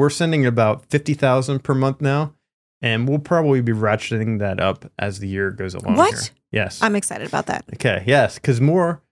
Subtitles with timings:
[0.00, 2.32] We're sending about 50,000 per month now,
[2.80, 5.96] and we'll probably be ratcheting that up as the year goes along.
[5.96, 6.14] What?
[6.14, 6.30] Here.
[6.52, 6.82] Yes.
[6.82, 7.66] I'm excited about that.
[7.74, 8.02] okay.
[8.06, 8.36] Yes.
[8.36, 9.02] Because more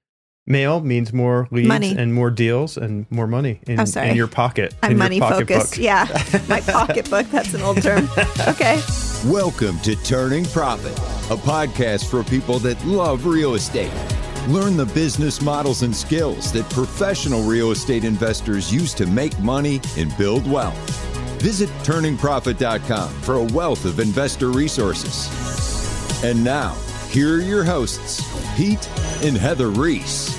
[0.47, 1.95] mail means more leads Money.
[1.95, 4.09] and more deals and more money in, I'm sorry.
[4.09, 4.75] in your pocket.
[4.83, 5.49] I'm in your money pocketbook.
[5.49, 5.77] focused.
[5.77, 6.07] Yeah.
[6.49, 7.27] My pocketbook.
[7.27, 8.09] That's an old term.
[8.49, 8.81] Okay.
[9.27, 10.97] Welcome to Turning Profit,
[11.31, 13.93] a podcast for people that love real estate.
[14.47, 19.81] Learn the business models and skills that professional real estate investors use to make money
[19.97, 20.79] and build wealth.
[21.43, 25.29] Visit turningprofit.com for a wealth of investor resources.
[26.25, 26.75] And now,
[27.11, 28.23] here are your hosts,
[28.57, 28.89] Pete
[29.23, 30.37] and Heather Reese.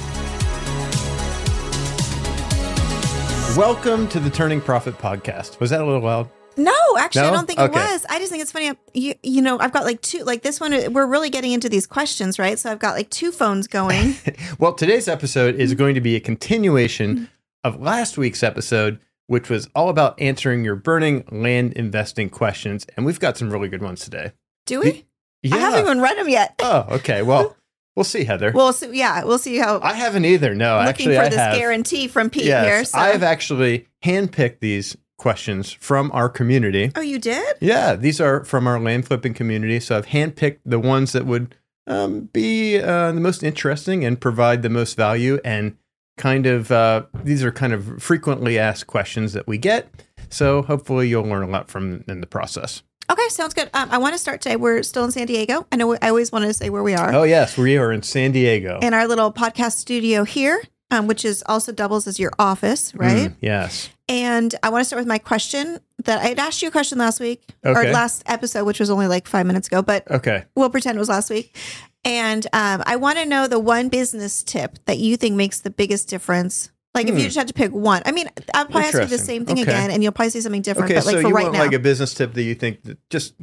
[3.56, 5.60] Welcome to the Turning Profit podcast.
[5.60, 6.30] Was that a little loud?
[6.58, 7.72] No, actually, I don't think Okay.
[7.80, 8.06] it was.
[8.10, 8.74] I just think it's funny.
[8.94, 11.88] You, you know, I've got like two, like this one, we're really getting into these
[11.88, 12.60] questions, right?
[12.60, 14.16] So I've got like two phones going.
[14.60, 15.78] Well, today's episode is Mm-hmm.
[15.80, 17.30] going to be a continuation
[17.64, 22.86] of last week's episode, which was all about answering your burning land investing questions.
[22.98, 24.34] And we've got some really good ones today.
[24.66, 25.06] Do we?
[25.44, 25.56] Yeah.
[25.56, 26.56] I haven't even read them yet.
[26.60, 27.22] Oh, okay.
[27.22, 27.56] Well,
[27.96, 28.52] we'll see, Heather.
[28.54, 29.80] Well, so, yeah, we'll see how.
[29.82, 30.54] I haven't either.
[30.54, 31.56] No, looking actually, for I this have.
[31.56, 32.86] guarantee from Pete yes, here.
[32.86, 32.98] So.
[33.00, 36.92] I have actually handpicked these questions from our community.
[36.96, 37.58] oh, you did?
[37.60, 39.80] Yeah, these are from our land flipping community.
[39.80, 44.64] So I've handpicked the ones that would um, be uh, the most interesting and provide
[44.64, 45.40] the most value.
[45.46, 45.78] And
[46.18, 49.88] kind of, uh, these are kind of frequently asked questions that we get.
[50.30, 52.84] So hopefully you'll learn a lot from in the process.
[53.12, 53.72] Okay, sounds good.
[53.74, 54.56] Um, I want to start today.
[54.56, 55.66] We're still in San Diego.
[55.72, 57.12] I know I always wanted to say where we are.
[57.12, 58.78] Oh, yes, we are in San Diego.
[58.84, 60.62] in our little podcast studio here,
[60.92, 63.30] um, which is also doubles as your office, right?
[63.30, 63.90] Mm, yes.
[64.08, 66.98] And I want to start with my question that I had asked you a question
[66.98, 67.90] last week Okay.
[67.90, 70.46] or last episode, which was only like five minutes ago, but Okay.
[70.56, 71.56] we'll pretend it was last week.
[72.04, 75.70] And um, I want to know the one business tip that you think makes the
[75.70, 76.72] biggest difference.
[76.96, 77.26] Like if you Hmm.
[77.26, 79.70] just had to pick one, I mean, I'll probably ask you the same thing Okay.
[79.70, 80.90] again, and you'll probably say something different.
[80.90, 80.96] Okay.
[81.00, 82.82] but like so for you right want now, like a business tip that you think
[82.84, 83.36] that just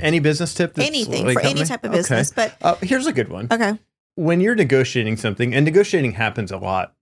[0.00, 0.74] any business tip?
[0.74, 1.98] that's anything for any type of Okay.
[1.98, 2.32] business.
[2.34, 3.46] But Uh, here's a good one.
[3.50, 3.78] okay,
[4.16, 6.94] when you're negotiating something, and negotiating happens a lot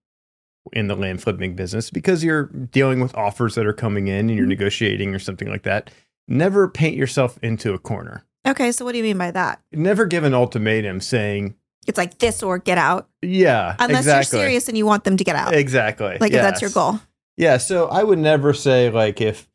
[0.73, 4.37] in the land flipping business because you're dealing with offers that are coming in and
[4.37, 4.51] you're Mhm.
[4.51, 5.91] negotiating or something like that.
[6.29, 8.25] Never paint yourself into a corner.
[8.47, 8.73] okay.
[8.73, 9.61] So what do you mean by that?
[9.73, 11.55] Never give an ultimatum saying,
[11.87, 15.17] It's like this or get out, "Yeah, unless exactly, you're serious and you want them
[15.17, 15.53] to get out.
[15.55, 17.01] exactly." Like if that's your goal.
[17.37, 19.49] Yeah, so I would never say like if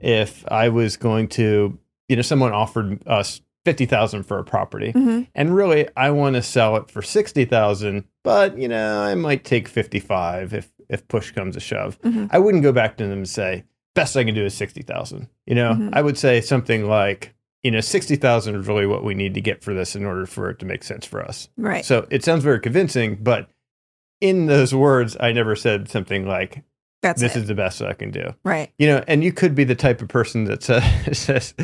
[0.00, 1.76] if I was going to,
[2.08, 6.36] you know, someone offered us fifty thousand for a property, hmm and really I want
[6.36, 10.70] to sell it for sixty thousand, but you know I might take fifty five if
[10.88, 12.00] if push comes to shove.
[12.02, 12.28] Mhm.
[12.32, 13.64] I wouldn't go back to them and say
[13.94, 15.28] best I can do is sixty thousand.
[15.46, 15.90] You know, Mhm.
[15.92, 19.40] I would say something like you know sixty thousand is really what we need to
[19.40, 21.48] get for this in order for it to make sense for us.
[21.56, 21.84] Right.
[21.84, 23.48] So it sounds very convincing, but
[24.20, 26.62] in those words, I never said something like
[27.02, 27.40] That's this it.
[27.40, 28.34] is the best I can do.
[28.44, 28.72] right.
[28.78, 30.84] You know, and you could be the type of person that says,
[31.18, 31.54] says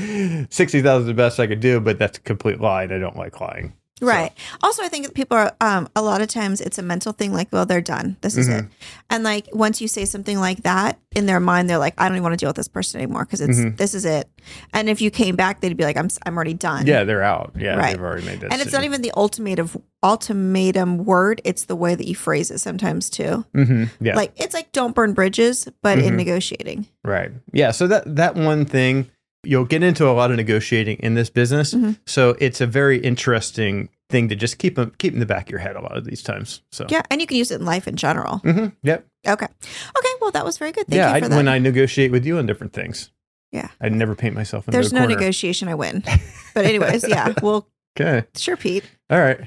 [0.51, 2.83] 60,000 is the best I could do, but that's a complete lie.
[2.83, 3.73] And I don't like lying.
[4.01, 4.33] So- Right.
[4.63, 7.33] Also, I think people are um, a lot of times it's a mental thing.
[7.33, 8.17] Like, well, they're done.
[8.21, 8.59] This is Mhm.
[8.61, 8.65] it.
[9.11, 12.17] And like once you say something like that in their mind, they're like, I don't
[12.17, 13.77] even want to deal with this person anymore because it's Mhm.
[13.77, 14.29] this is it.
[14.73, 16.87] And if you came back, they'd be like, I'm I'm already done.
[16.87, 17.55] Yeah, they're out.
[17.59, 17.93] Yeah, Right.
[17.97, 19.69] they've already made that And it's not even the ultimatum
[20.05, 21.41] ultimatum word.
[21.45, 23.45] It's the way that you phrase it sometimes too.
[23.55, 23.91] Mhm.
[24.01, 26.17] Yeah, Like it's like don't burn bridges, but in Mhm.
[26.17, 26.87] negotiating.
[27.05, 27.31] right.
[27.53, 29.09] Yeah, so that, that one thing,
[29.45, 31.73] you'll get into a lot of negotiating in this business.
[31.75, 31.99] Mhm.
[32.07, 35.51] So it's a very interesting thing to just keep, 'em- keep in the back of
[35.51, 36.63] your head a lot of these times.
[36.73, 38.41] So, Yeah, and you can use it in life in general.
[38.45, 38.73] Mhm.
[38.83, 39.07] Yep.
[39.29, 39.47] Okay.
[39.47, 40.09] Okay.
[40.21, 40.87] Well, that was very good.
[40.89, 41.37] Thank yeah, you I, for that.
[41.37, 43.11] when I negotiate with you on different things.
[43.53, 43.69] Yeah.
[43.81, 45.15] I never paint myself into There's no corner.
[45.17, 45.69] negotiation.
[45.69, 46.03] I win.
[46.55, 47.33] But anyways, yeah.
[47.43, 47.69] Well,
[47.99, 48.27] Okay.
[48.37, 48.85] sure, Pete.
[49.11, 49.41] All right.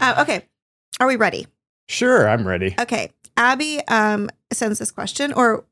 [0.00, 0.42] Uh, okay.
[1.00, 1.46] Are we ready?
[1.88, 2.74] Sure, I'm ready.
[2.78, 3.10] Okay.
[3.36, 5.64] Abby um, sends this question, or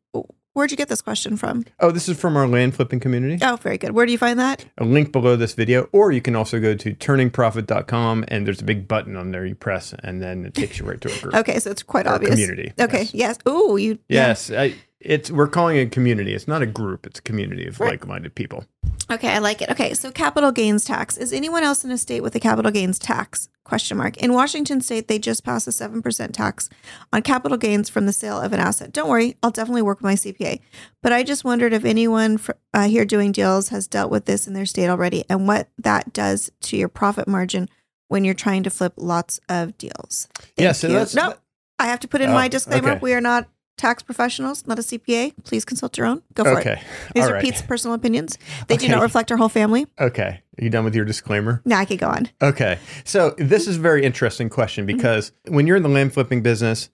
[0.52, 1.64] where'd you get this question from?
[1.80, 3.38] Oh, this is from our land flipping community.
[3.44, 3.92] Oh, very good.
[3.92, 4.64] Where do you find that?
[4.78, 8.64] A link below this video, or you can also go to turningprofit.com and there's a
[8.64, 11.34] big button on there you press, and then it takes you right to a group.
[11.34, 12.32] Okay, so it's quite obvious.
[12.32, 12.72] community.
[12.80, 13.02] Okay.
[13.12, 13.14] Yes.
[13.22, 13.38] Yes.
[13.48, 13.92] Ooh, you.
[14.08, 14.28] yeah.
[14.28, 14.50] Yes.
[14.50, 16.34] I, it's we're calling it a community.
[16.34, 17.06] It's not a group.
[17.06, 17.92] It's a community of Right.
[17.92, 18.64] like-minded people.
[19.10, 19.70] Okay, I like it.
[19.70, 21.16] Okay, so capital gains tax.
[21.16, 23.48] Is anyone else in a state with a capital gains tax?
[23.64, 24.16] Question mark.
[24.16, 26.68] In Washington state, they just passed a 7% tax
[27.12, 28.92] on capital gains from the sale of an asset.
[28.92, 30.60] Don't worry, I'll definitely work with my CPA.
[31.00, 34.48] But I just wondered if anyone fr- uh, here doing deals has dealt with this
[34.48, 37.68] in their state already and what that does to your profit margin
[38.08, 40.28] when you're trying to flip lots of deals.
[40.56, 40.72] yeah.
[40.72, 40.94] Thank So you.
[40.94, 41.34] that's no,
[41.78, 42.90] I have to put in Oh, my disclaimer.
[42.92, 43.00] okay.
[43.00, 43.48] We are not
[43.82, 45.34] tax professionals, not a CPA.
[45.44, 46.22] Please consult your own.
[46.34, 46.58] Go for it.
[46.60, 46.80] okay.
[47.14, 47.42] These All are right.
[47.44, 48.38] Pete's personal opinions.
[48.68, 49.86] They do not reflect our whole family.
[50.00, 50.40] Okay.
[50.58, 51.60] Are you done with your disclaimer?
[51.64, 52.28] Now I could go on.
[52.40, 52.78] Okay.
[53.04, 54.96] So this is a very interesting question Mm-hmm.
[54.96, 56.90] because when you're in the land flipping business,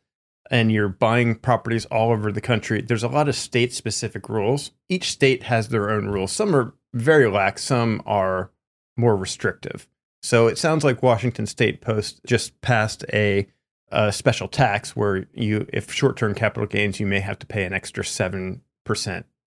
[0.51, 4.71] and you're buying properties all over the country, there's a lot of state specific rules.
[4.89, 6.33] Each state has their own rules.
[6.33, 8.51] Some are very lax, some are
[8.97, 9.87] more restrictive.
[10.23, 13.47] So it sounds like Washington State Post just passed a,
[13.91, 17.65] a special tax where you, if short term capital gains, you may have to pay
[17.65, 18.61] an extra 7%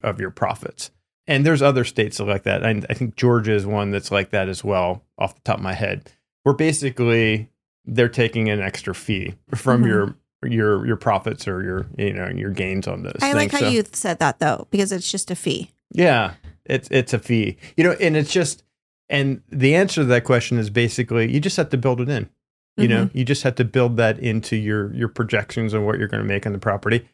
[0.04, 0.92] of your profits.
[1.28, 2.66] And there's other states like that.
[2.66, 5.64] I, I think Georgia is one that's like that as well, off the top of
[5.64, 6.10] my head,
[6.44, 7.50] where basically
[7.86, 9.88] they're taking an extra fee from Mhm.
[9.88, 13.18] your your your profits or your you know your gains on those.
[13.22, 15.70] I like how So- you said that though, because it's just a fee.
[15.92, 16.34] yeah,
[16.66, 17.58] it's it's a fee.
[17.78, 18.64] You know, and it's just
[19.08, 22.30] and the answer to that question is basically you just have to build it in.
[22.78, 23.18] You know, Mm-hmm.
[23.18, 26.28] you just have to build that into your your projections on what you're going to
[26.28, 27.08] make on the property.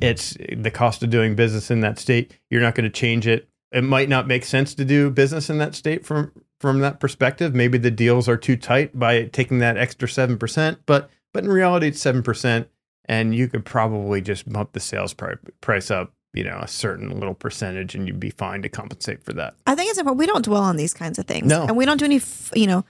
[0.00, 2.38] It's the cost of doing business in that state.
[2.50, 3.48] You're not going to change it.
[3.72, 7.54] It might not make sense to do business in that state from from that perspective.
[7.54, 11.50] Maybe the deals are too tight by taking that extra seven percent, but but in
[11.50, 12.68] reality, it's seven percent,
[13.06, 15.14] and you could probably just bump the sales
[15.60, 19.32] price up, you know, a certain little percentage, and you'd be fine to compensate for
[19.34, 19.54] that.
[19.66, 20.20] I think it's important.
[20.20, 21.64] We don't dwell on these kinds of things, No.
[21.64, 22.84] and we don't do any, f- you know,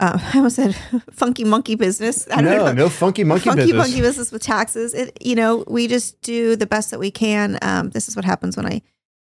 [0.00, 0.74] uh, I almost said
[1.12, 2.26] funky monkey business.
[2.30, 2.72] I don't No, know.
[2.72, 3.76] no funky monkey funky business.
[3.88, 4.94] monkey business with taxes.
[4.94, 7.58] It, you know, we just do the best that we can.
[7.62, 8.82] Um, this is what happens when I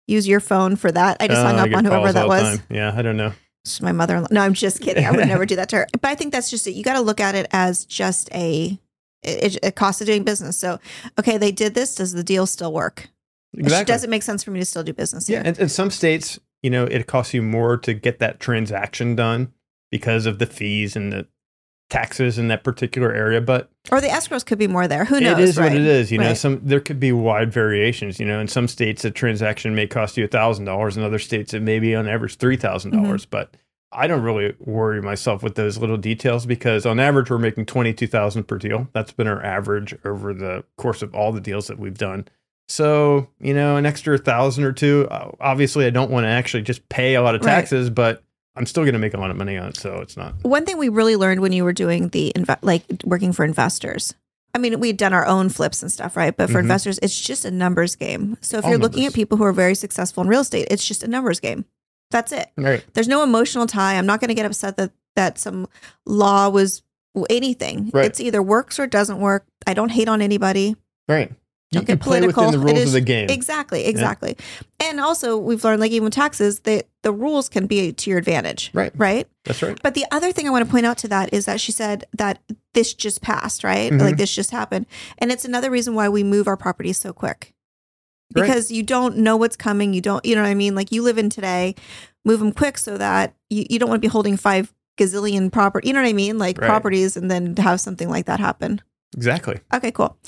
[0.06, 1.16] use your phone for that.
[1.20, 2.42] I just Oh, hung up on whoever that was.
[2.58, 2.66] time.
[2.70, 3.32] Yeah, I don't know.
[3.64, 4.28] It's my mother-in-law.
[4.30, 5.04] No, I'm just kidding.
[5.04, 5.86] I would never do that to her.
[5.92, 6.72] But I think that's just it.
[6.72, 8.78] You got to look at it as just a
[9.22, 10.56] it, it cost of doing business.
[10.56, 10.78] So,
[11.18, 11.94] okay, they did this.
[11.96, 13.08] Does the deal still work?
[13.56, 13.92] Exactly.
[13.92, 15.40] Does it make sense for me to still do business here?
[15.42, 19.16] Yeah, and in some states, you know, it costs you more to get that transaction
[19.16, 19.52] done
[19.90, 21.26] because of the fees and the
[21.90, 23.40] taxes in that particular area.
[23.40, 25.04] But Or the escrows could be more there.
[25.06, 25.38] Who knows?
[25.38, 25.72] it is right?
[25.72, 26.12] what it is.
[26.12, 28.20] You know, some there could be wide variations.
[28.20, 30.96] You know, in some states, a transaction may cost you a thousand dollars.
[30.96, 32.84] In other states, it may be on average three dollars.
[32.84, 33.30] Mm-hmm.
[33.30, 33.56] But
[33.90, 37.94] I don't really worry myself with those little details because on average, we're making twenty
[37.94, 38.88] two thousand per deal.
[38.92, 42.28] That's been our average over the course of all the deals that we've done.
[42.68, 45.08] So you know, an extra thousand or two.
[45.10, 47.54] uh, Obviously, I don't want to actually just pay a lot of Right.
[47.54, 48.22] taxes, but
[48.58, 49.76] I'm still going to make a lot of money on it.
[49.76, 50.34] So it's not.
[50.42, 54.14] One thing we really learned when you were doing the inve- like working for investors.
[54.54, 56.36] I mean, we'd done our own flips and stuff, right?
[56.36, 56.62] But for Mhm.
[56.62, 58.36] investors, it's just a numbers game.
[58.40, 60.84] So if All you're looking at people who are very successful in real estate, it's
[60.84, 61.64] just a numbers game.
[62.10, 62.48] That's it.
[62.56, 62.82] Right.
[62.94, 63.94] There's no emotional tie.
[63.96, 65.66] I'm not going to get upset that that some
[66.06, 66.82] law was
[67.28, 67.90] anything.
[67.92, 68.06] Right.
[68.06, 69.44] It's either works or doesn't work.
[69.66, 70.76] I don't hate on anybody.
[71.08, 71.32] Right.
[71.70, 72.46] You can play political.
[72.46, 73.28] within the rules is- of the game.
[73.28, 74.36] Exactly, exactly.
[74.80, 78.18] And also, we've learned, like even with taxes, that the rules can be to your
[78.18, 78.70] advantage.
[78.72, 78.92] Right.
[78.96, 79.28] Right.
[79.44, 79.78] That's right.
[79.82, 82.04] But the other thing I want to point out to that is that she said
[82.16, 82.40] that
[82.72, 83.92] this just passed, right?
[83.92, 84.00] Mhm.
[84.00, 84.86] Like this just happened.
[85.18, 87.52] And it's another reason why we move our properties so quick.
[88.34, 88.42] Right.
[88.46, 89.92] Because you don't know what's coming.
[89.92, 90.74] You don't, you know what I mean?
[90.74, 91.74] Like you live in today,
[92.24, 95.88] move them quick so that you, you don't want to be holding five gazillion property,
[95.88, 96.38] you know what I mean?
[96.38, 96.66] Like Right.
[96.66, 98.80] properties and then have something like that happen.
[99.16, 99.58] Exactly.
[99.72, 100.18] Okay, cool.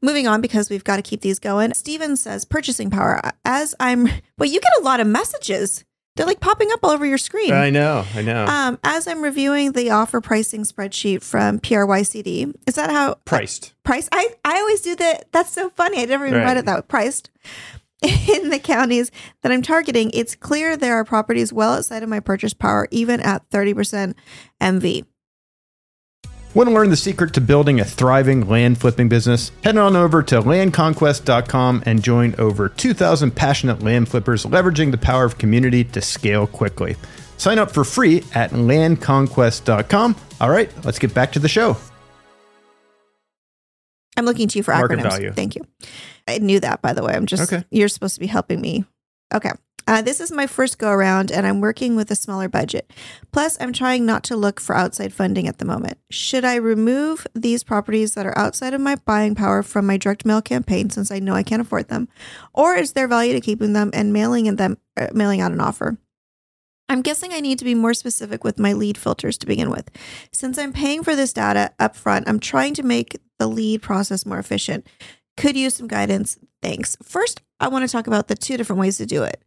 [0.00, 1.74] Moving on because we've got to keep these going.
[1.74, 3.20] Steven says purchasing power.
[3.44, 4.08] As I'm,
[4.38, 5.84] well, you get a lot of messages.
[6.16, 7.52] They're like popping up all over your screen.
[7.52, 8.04] I know.
[8.14, 8.44] I know.
[8.46, 13.74] Um, as I'm reviewing the offer pricing spreadsheet from PRYCD, is that how Priced.
[13.84, 14.08] price?
[14.10, 15.30] I, I always do that.
[15.30, 16.02] That's so funny.
[16.02, 16.82] I never even read it that way.
[16.88, 17.30] Priced
[18.02, 19.10] in the counties
[19.42, 20.10] that I'm targeting.
[20.12, 24.14] It's clear there are properties well outside of my purchase power, even at 30%
[24.60, 25.04] MV.
[26.54, 29.52] Want to learn the secret to building a thriving land flipping business?
[29.62, 35.24] Head on over to landconquest.com and join over 2,000 passionate land flippers leveraging the power
[35.24, 36.96] of community to scale quickly.
[37.36, 40.16] Sign up for free at landconquest.com.
[40.40, 41.76] All right, let's get back to the show.
[44.16, 45.02] I'm looking to you for Market acronyms.
[45.10, 45.32] value.
[45.32, 45.62] Thank you.
[46.26, 47.12] I knew that, by the way.
[47.14, 47.64] I'm just, Okay.
[47.70, 48.84] you're supposed to be helping me.
[49.32, 49.52] Okay.
[49.88, 52.92] Uh, this is my first go around, and I'm working with a smaller budget.
[53.32, 55.96] Plus, I'm trying not to look for outside funding at the moment.
[56.10, 60.26] Should I remove these properties that are outside of my buying power from my direct
[60.26, 62.06] mail campaign since I know I can't afford them?
[62.52, 65.60] Or is there value to keeping them and mailing in them, uh, mailing out an
[65.60, 65.96] offer?
[66.90, 69.88] I'm guessing I need to be more specific with my lead filters to begin with.
[70.32, 74.38] Since I'm paying for this data upfront, I'm trying to make the lead process more
[74.38, 74.86] efficient.
[75.38, 76.38] Could use some guidance.
[76.60, 76.98] Thanks.
[77.02, 79.42] First, I want to talk about the two different ways to do it.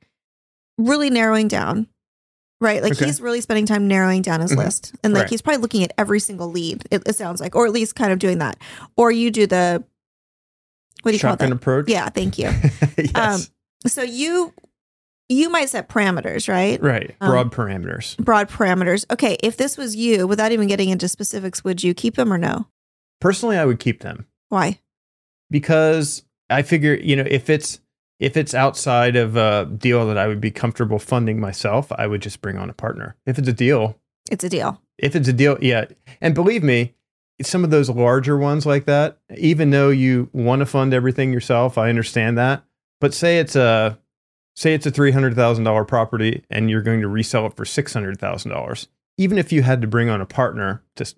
[0.82, 1.88] Really narrowing down,
[2.60, 2.82] right?
[2.82, 3.06] Like Okay.
[3.06, 4.58] he's really spending time narrowing down his Mhm.
[4.58, 4.94] list.
[5.04, 5.30] And like Right.
[5.30, 8.12] he's probably looking at every single lead, it, it sounds like, or at least kind
[8.12, 8.58] of doing that.
[8.98, 9.84] Or you do the,
[11.04, 11.56] what do you Shotgun call that?
[11.56, 11.90] approach?
[11.90, 12.46] Yeah, thank you.
[12.98, 13.16] yes.
[13.16, 13.42] Um,
[13.88, 14.54] So you,
[15.30, 16.82] you might set parameters, right?
[16.82, 17.16] right.
[17.22, 18.18] um, Broad parameters.
[18.18, 19.06] Broad parameters.
[19.12, 19.38] Okay.
[19.42, 22.68] If this was you, without even getting into specifics, would you keep them or no?
[23.22, 24.80] Personally, I would keep them Why?
[25.50, 27.80] because I figure, you know, if it's
[28.22, 32.22] if it's outside of a deal that I would be comfortable funding myself, I would
[32.22, 33.16] just bring on a partner.
[33.26, 33.98] If it's a deal,
[34.30, 34.80] It's a deal.
[34.98, 35.86] if it's a deal, yeah.
[36.22, 36.94] And believe me,
[37.42, 41.78] some of those larger ones like that, even though you want to fund everything yourself,
[41.78, 42.64] I understand that.
[43.00, 43.98] But say it's a
[44.56, 47.66] say it's a three hundred thousand dollar property and you're going to resell it for
[47.66, 48.88] six hundred thousand dollars.
[49.18, 51.12] Even if you had to bring on a partner to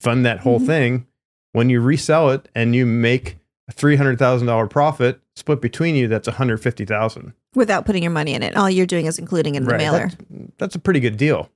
[0.00, 0.66] fund that whole Mhm.
[0.66, 1.06] thing,
[1.52, 3.36] when you resell it and you make
[3.68, 7.32] a three hundred thousand dollar profit split between you, that's one hundred fifty thousand.
[7.54, 10.08] Without putting your money in it, all you're doing is including it in the mailer.
[10.08, 11.50] That's, that's a pretty good deal.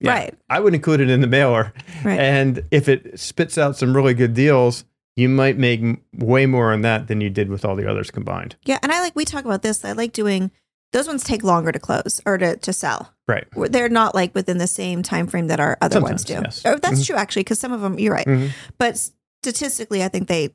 [0.00, 0.10] Yeah.
[0.10, 0.34] Right.
[0.50, 1.72] I would include it in the mailer.
[2.04, 2.18] Right.
[2.18, 5.80] And if it spits out some really good deals, you might make
[6.16, 8.56] way more on that than you did with all the others combined.
[8.64, 9.84] Yeah, and I like we talk about this.
[9.84, 10.50] I like doing
[10.92, 13.12] those ones take longer to close or to, to sell.
[13.28, 13.46] Right.
[13.70, 16.32] They're not like within the same time frame that our other ones do.
[16.34, 16.62] Yes.
[16.64, 17.06] Oh, that's Mhm.
[17.06, 18.26] true actually, because some of them you're right.
[18.26, 18.50] Mhm.
[18.78, 18.98] But
[19.42, 20.50] statistically, I think they.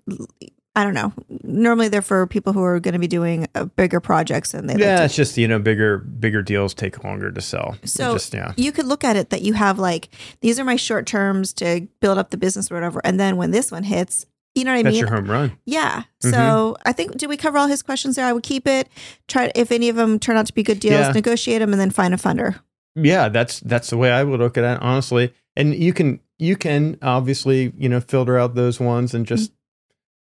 [0.77, 1.11] I don't know.
[1.43, 4.75] Normally, they're for people who are going to be doing uh, bigger projects, and they
[4.75, 7.75] like Yeah, to- it's just you know bigger bigger deals take longer to sell.
[7.83, 10.09] So- just yeah, you could look at it that you have like
[10.41, 13.49] these are my short terms to build up the business or whatever, and then when
[13.51, 14.99] this one hits, you know what I that's mean?
[15.01, 15.57] your home run.
[15.65, 16.03] Yeah.
[16.23, 16.31] Mhm.
[16.31, 18.25] So I think did we cover all his questions there?
[18.27, 18.87] I would keep it.
[19.27, 21.11] Try if any of them turn out to be good deals, Yeah.
[21.11, 22.59] negotiate them, and then find a funder.
[22.95, 25.33] Yeah, that's that's the way I would look at it honestly.
[25.55, 29.51] And you can you can obviously you know filter out those ones and just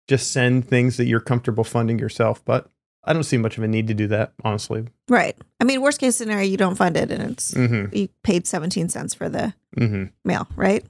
[0.07, 2.43] just send things that you're comfortable funding yourself.
[2.45, 2.69] But
[3.03, 4.85] I don't see much of a need to do that honestly.
[5.09, 5.35] Right.
[5.59, 7.95] I mean, worst case scenario, you don't fund it, and it's Mm-hmm.
[7.95, 10.05] you paid seventeen cents for the Mm-hmm.
[10.25, 10.85] mail, right?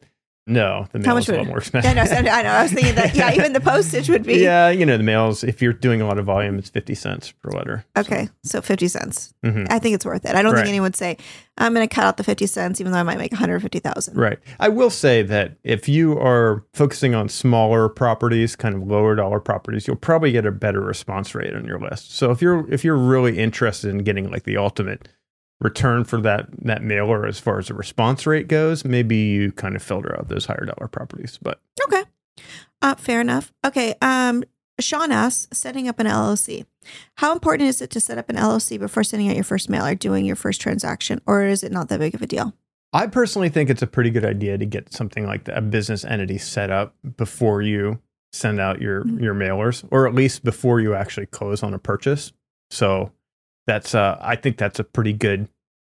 [0.47, 1.91] No, the How mail much is a lot more expensive.
[1.91, 2.05] I know.
[2.05, 2.49] so- I know.
[2.49, 3.13] I was thinking that.
[3.15, 4.37] Yeah, even the postage would be.
[4.47, 5.43] Yeah, you know the mails.
[5.43, 7.85] If you're doing a lot of volume, it's fifty cents per letter.
[7.97, 9.33] Okay, so fifty cents.
[9.43, 10.35] hmm I think it's worth it.
[10.35, 10.59] I don't Right.
[10.59, 11.17] think anyone would say
[11.57, 13.59] I'm going to cut out the fifty cents, even though I might make one hundred
[13.61, 14.17] fifty thousand.
[14.17, 14.39] Right.
[14.59, 19.39] I will say that if you are focusing on smaller properties, kind of lower dollar
[19.39, 22.15] properties, you'll probably get a better response rate on your list.
[22.15, 25.09] So if you're if you're really interested in getting like the ultimate
[25.59, 29.75] return for that that mailer as far as the response rate goes, maybe you kind
[29.75, 31.39] of filter out those higher dollar properties.
[31.41, 32.03] But Okay.
[32.81, 33.51] Uh, fair enough.
[33.65, 33.95] Okay.
[34.01, 34.43] Um,
[34.79, 36.65] Sean asks, setting up an LLC.
[37.15, 39.85] How important is it to set up an LLC before sending out your first mail
[39.85, 42.53] or doing your first transaction, or is it not that big of a deal?
[42.93, 46.05] I personally think it's a pretty good idea to get something like that, a business
[46.05, 47.99] entity set up before you
[48.31, 49.21] send out your Mhm.
[49.21, 52.31] your mailers, or at least before you actually close on a purchase.
[52.69, 53.11] So
[53.67, 55.47] that's uh, I think that's a pretty good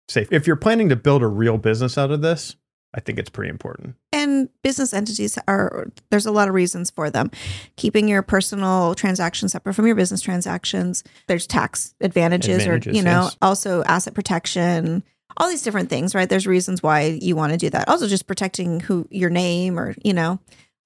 [0.09, 0.31] safe.
[0.31, 2.55] If you're planning to build a real business out of this,
[2.95, 3.97] I think it's pretty important.
[4.13, 7.31] And business entities are, there's a lot of reasons for them.
[7.77, 13.23] Keeping your personal transactions separate from your business transactions, there's tax advantages, or, you know,
[13.23, 13.37] yes.
[13.41, 15.03] also asset protection,
[15.39, 16.29] all these different things, right?
[16.29, 17.89] There's reasons why you want to do that.
[17.89, 20.39] Also, just protecting who your name or, you know,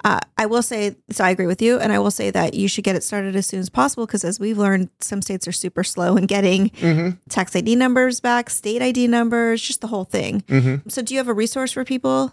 [0.04, 1.78] uh, I will say, so I agree with you.
[1.78, 4.24] And I will say that you should get it started as soon as possible because,
[4.24, 7.10] as we've learned, some states are super slow in getting Mm-hmm.
[7.28, 10.42] tax ID numbers back, state ID numbers, just the whole thing.
[10.42, 10.88] Mm-hmm.
[10.88, 12.32] So, do you have a resource for people?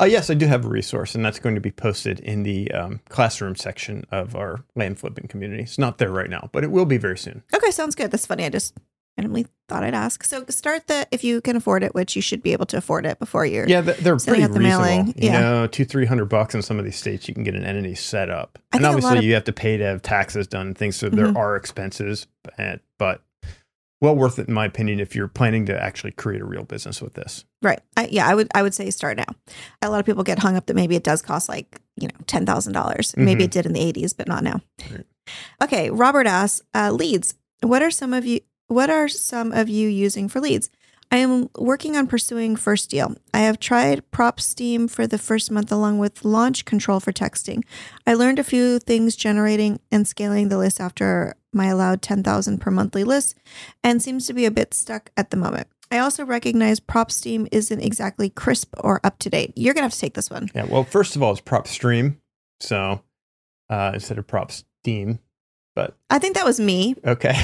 [0.00, 2.70] Uh, yes, I do have a resource, and that's going to be posted in the
[2.72, 5.62] um, classroom section of our land flipping community.
[5.62, 7.42] It's not there right now, but it will be very soon.
[7.54, 8.10] Okay, sounds good.
[8.10, 8.44] That's funny.
[8.44, 8.76] I just
[9.16, 10.24] randomly thought I'd ask.
[10.24, 13.06] So, start the if you can afford it, which you should be able to afford
[13.06, 13.68] it before you're.
[13.68, 14.84] Yeah, they're pretty out the reasonable.
[14.84, 15.40] mailing, You yeah.
[15.40, 17.94] know, two, three hundred bucks in some of these states, you can get an entity
[17.94, 18.58] set up.
[18.72, 20.68] I and think a lot obviously, of- you have to pay to have taxes done
[20.68, 20.96] and things.
[20.96, 21.36] So there Mhm.
[21.36, 23.22] are expenses, but, but
[24.02, 27.00] well worth it in my opinion if you're planning to actually create a real business
[27.00, 27.44] with this.
[27.62, 27.80] Right.
[27.96, 28.48] I, yeah, I would.
[28.54, 29.24] I would say start now.
[29.82, 32.14] A lot of people get hung up that maybe it does cost like you know
[32.26, 33.14] ten thousand dollars.
[33.16, 33.46] Maybe Mhm.
[33.46, 34.60] it did in the eighties, but not now.
[34.92, 35.06] Right.
[35.62, 37.34] Okay, Robert asks, uh, leads.
[37.62, 38.40] What are some of you?
[38.68, 40.70] What are some of you using for leads?
[41.12, 43.14] I am working on pursuing First Deal.
[43.32, 47.62] I have tried Prop Steam for the first month along with Launch Control for texting.
[48.08, 52.72] I learned a few things generating and scaling the list after my allowed 10,000 per
[52.72, 53.36] monthly list
[53.84, 55.68] and seems to be a bit stuck at the moment.
[55.92, 59.52] I also recognize Prop Steam isn't exactly crisp or up to date.
[59.54, 60.50] You're going to have to take this one.
[60.56, 60.64] Yeah.
[60.64, 62.20] Well, first of all, it's prop stream,
[62.58, 63.00] so
[63.70, 65.20] uh, instead of prop steam.
[66.10, 66.94] I think that was me.
[67.04, 67.34] Okay.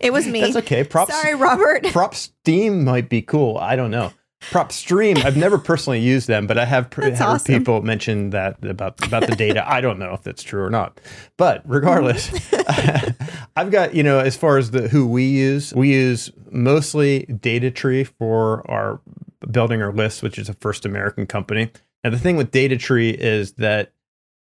[0.00, 0.40] It was me.
[0.40, 0.84] That's okay.
[0.84, 1.84] Prop Sorry, Robert.
[1.92, 3.58] prop steam might be cool.
[3.58, 4.12] I don't know.
[4.50, 5.16] Prop stream.
[5.18, 7.58] I've never personally used them, but I have pr- heard awesome.
[7.58, 9.68] people mention that about about the data.
[9.68, 11.00] I don't know if that's true or not.
[11.36, 12.30] But regardless,
[13.56, 17.72] I've got you know as far as the who we use, we use mostly Data
[17.72, 19.00] Tree for our
[19.50, 21.72] building our list, which is a first American company.
[22.04, 23.92] And the thing with Data Tree is that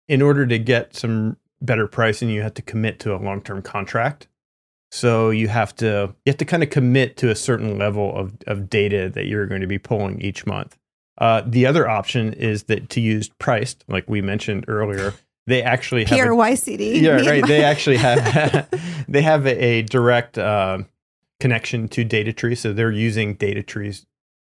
[0.08, 3.62] in order to get some better pricing, you have to commit to a long term
[3.62, 4.28] contract.
[4.92, 8.34] So you have to you have to kind of commit to a certain level of,
[8.46, 10.76] of data that you're going to be pulling each month.
[11.18, 15.14] Uh, the other option is that to use PRYCD, like we mentioned earlier,
[15.46, 17.00] they actually have a- PRYCD.
[17.00, 17.46] yeah, right.
[17.46, 18.68] They actually have
[19.08, 20.78] they have a, a direct uh,
[21.38, 24.06] connection to DataTree, so they're using data trees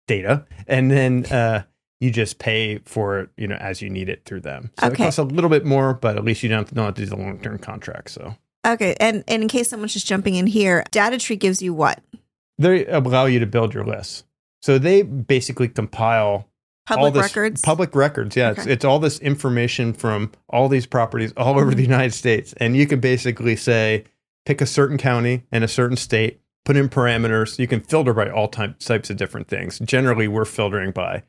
[0.07, 1.63] data, and then uh,
[2.00, 4.72] You just pay for it, you know, as you need it through them.
[4.80, 4.94] So Okay.
[4.94, 7.16] it costs a little bit more, but at least you don't, have to do the
[7.16, 8.12] long term contract.
[8.12, 8.36] So
[8.66, 12.01] Okay, and, and in case someone's just jumping in here, Data Tree gives you what?
[12.60, 14.25] they allow you to build your list.
[14.63, 16.50] So they basically compile
[16.89, 17.62] all Public this records.
[17.62, 18.51] Public records, yeah.
[18.51, 18.72] It's, Okay.
[18.72, 22.54] it's all this information from all these properties all over the United States.
[22.58, 24.06] And you can basically say,
[24.46, 27.60] pick a certain county and a certain state, put in parameters.
[27.60, 29.77] You can filter by all type, types of different things.
[29.80, 31.24] Generally, we're filtering by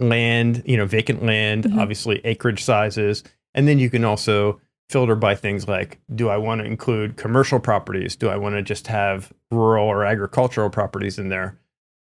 [0.00, 1.78] land, you know, vacant land, Mhm.
[1.78, 3.24] obviously acreage sizes.
[3.54, 7.60] And then you can also filter by things like do I want to include commercial
[7.60, 8.16] properties?
[8.16, 11.58] Do I want to just have rural or agricultural properties in there?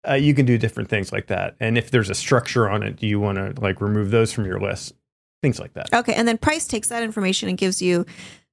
[0.07, 1.57] Uh, you can do different things like that.
[1.61, 4.45] And if there's a structure on it, do you want to like remove those from
[4.45, 4.93] your list?
[5.43, 5.93] Things like that.
[5.95, 8.05] Okay, and then Price takes that information and gives you.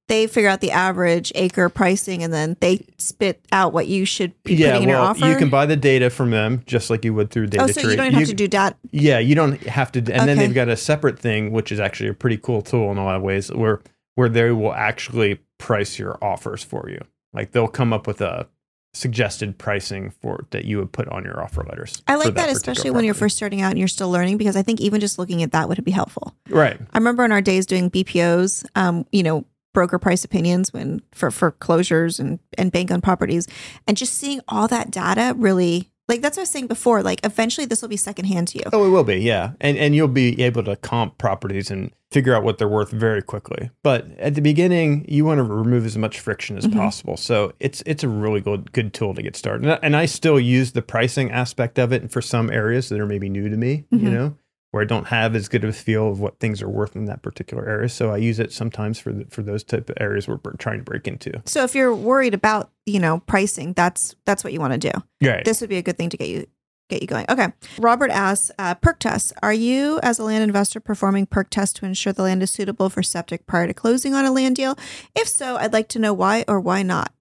[0.08, 4.40] They figure out the average acre pricing, and then they spit out what you should
[4.42, 5.28] be yeah, putting in your well, offer.
[5.28, 7.88] you can buy the data from them just like you would through data oh, so
[7.88, 8.76] you don't even have to do that.
[8.90, 9.98] Yeah, you don't have to.
[10.00, 12.98] And then they've got a separate thing, which is actually a pretty cool tool in
[12.98, 13.80] a lot of ways, where
[14.14, 17.00] where they will actually price your offers for you.
[17.32, 18.48] Like they'll come up with a
[18.94, 22.02] suggested pricing for that you would put on your offer letters.
[22.06, 24.56] I like that, particular especially when you're first starting out and you're still learning, because
[24.56, 26.34] I think even just looking at that would be helpful.
[26.48, 26.78] right.
[26.92, 31.30] I remember in our days doing BPOs, um, you know, broker price opinions when for
[31.30, 33.46] foreclosures and and bank owned properties,
[33.86, 37.02] and just seeing all that data really like that's what I was saying before.
[37.02, 38.64] Like eventually this will be secondhand to you.
[38.72, 42.34] Oh, it will be, yeah, and and you'll be able to comp properties and figure
[42.34, 43.70] out what they're worth very quickly.
[43.82, 46.76] But at the beginning, you want to remove as much friction as Mhm.
[46.76, 47.16] possible.
[47.16, 49.62] So it's it's a really good good tool to get started.
[49.62, 53.00] And I, and I still use the pricing aspect of it for some areas that
[53.00, 53.84] are maybe new to me.
[53.90, 54.12] You Mhm.
[54.12, 54.36] know,
[54.72, 57.04] where I don't have as good of a feel of what things are worth in
[57.04, 57.88] that particular area.
[57.90, 60.84] So I use it sometimes for the, for those type of areas we're trying to
[60.84, 61.42] break into.
[61.44, 65.26] So if you're worried about you know pricing, that's that's what you want to do.
[65.26, 65.44] Right.
[65.44, 66.46] This would be a good thing to get you
[66.88, 67.26] get you going.
[67.28, 67.48] Okay.
[67.78, 69.32] Robert asks, uh, perc tests.
[69.42, 72.90] Are you as a land investor performing perc tests to ensure the land is suitable
[72.90, 74.76] for septic prior to closing on a land deal?
[75.14, 77.12] If so, I'd like to know why or why not.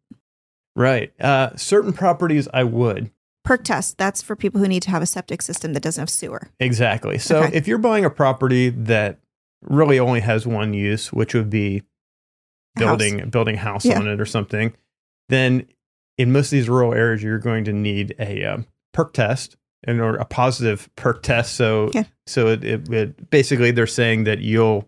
[0.75, 1.13] right.
[1.21, 3.11] Uh, certain properties I would.
[3.43, 3.97] Perc test.
[3.97, 6.49] That's for people who need to have a septic system that doesn't have sewer.
[6.59, 7.17] Exactly.
[7.17, 7.55] So Okay.
[7.57, 9.19] if you're buying a property that
[9.63, 11.83] really only has one use, which would be
[12.77, 12.87] A house.
[12.97, 13.99] building building a house Yeah.
[13.99, 14.73] on it or something,
[15.29, 15.67] then
[16.17, 19.99] in most of these rural areas, you're going to need a um, perc test and
[19.99, 21.55] or a positive perc test.
[21.55, 22.03] So Yeah.
[22.27, 24.87] so it, it, it basically they're saying that you'll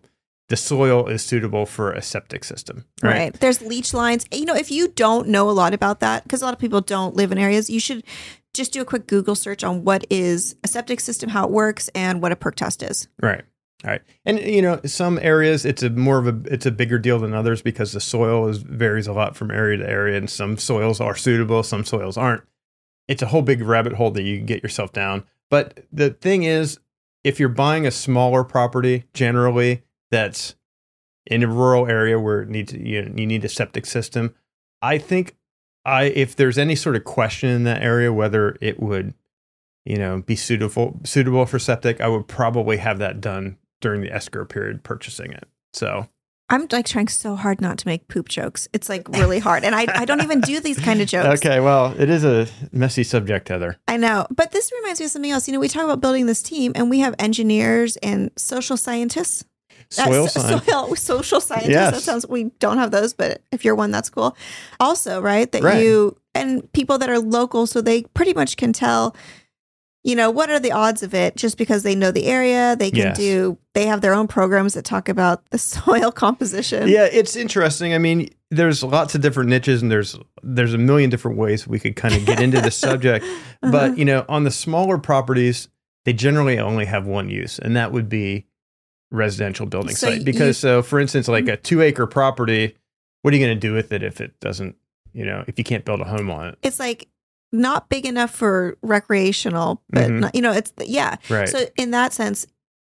[0.50, 2.84] the soil is suitable for a septic system.
[3.02, 3.12] Right.
[3.18, 3.32] Right.
[3.40, 4.26] There's leach lines.
[4.30, 6.82] You know, if you don't know a lot about that, because a lot of people
[6.82, 8.04] don't live in areas, you should
[8.54, 11.90] just do a quick Google search on what is a septic system, how it works,
[11.94, 13.08] and what a perc test is.
[13.20, 13.42] Right.
[13.84, 14.02] All right.
[14.24, 17.34] And you know, some areas it's a more of a it's a bigger deal than
[17.34, 21.00] others because the soil is varies a lot from area to area and some soils
[21.00, 22.42] are suitable, some soils aren't.
[23.08, 25.24] It's a whole big rabbit hole that you can get yourself down.
[25.50, 26.80] But the thing is,
[27.24, 30.54] if you're buying a smaller property generally that's
[31.26, 34.34] in a rural area where it needs you, you need a septic system,
[34.80, 35.36] I think
[35.84, 39.14] I if there's any sort of question in that area whether it would
[39.84, 44.12] you know be suitable suitable for septic, I would probably have that done during the
[44.12, 45.48] escrow period purchasing it.
[45.72, 46.08] So
[46.50, 48.68] I'm like trying so hard not to make poop jokes.
[48.72, 49.64] It's like really hard.
[49.64, 51.26] And I, I don't even do these kind of jokes.
[51.44, 53.78] okay, well, it is a messy subject, Heather.
[53.88, 54.26] I know.
[54.30, 55.48] But this reminds me of something else.
[55.48, 59.44] You know, we talk about building this team and we have engineers and social scientists.
[59.98, 60.64] Uh, Soil so- science.
[60.66, 61.70] soil- social scientists.
[61.70, 61.92] Yes.
[61.94, 64.36] That sounds, we don't have those, but if you're one, that's cool.
[64.80, 65.82] Also, right, that Right.
[65.84, 69.14] you, and people that are local, so they pretty much can tell,
[70.02, 72.76] you know, what are the odds of it just because they know the area.
[72.76, 73.16] They can Yes.
[73.16, 76.88] do, they have their own programs that talk about the soil composition.
[76.88, 77.94] Yeah, it's interesting.
[77.94, 81.78] I mean, there's lots of different niches and there's there's a million different ways we
[81.80, 83.24] could kind of get into the subject.
[83.24, 83.72] Uh-huh.
[83.72, 85.68] But, you know, on the smaller properties,
[86.04, 88.44] they generally only have one use, and that would be
[89.14, 90.18] residential building So site.
[90.20, 92.76] you- Because so for instance, like a two acre property,
[93.22, 94.76] what are you going to do with it if it doesn't,
[95.12, 96.58] you know, if you can't build a home on it?
[96.62, 97.08] it's like
[97.52, 100.20] not big enough for recreational, but Mhm.
[100.20, 101.16] not, you know, it's yeah.
[101.30, 101.48] Right.
[101.48, 102.46] So in that sense,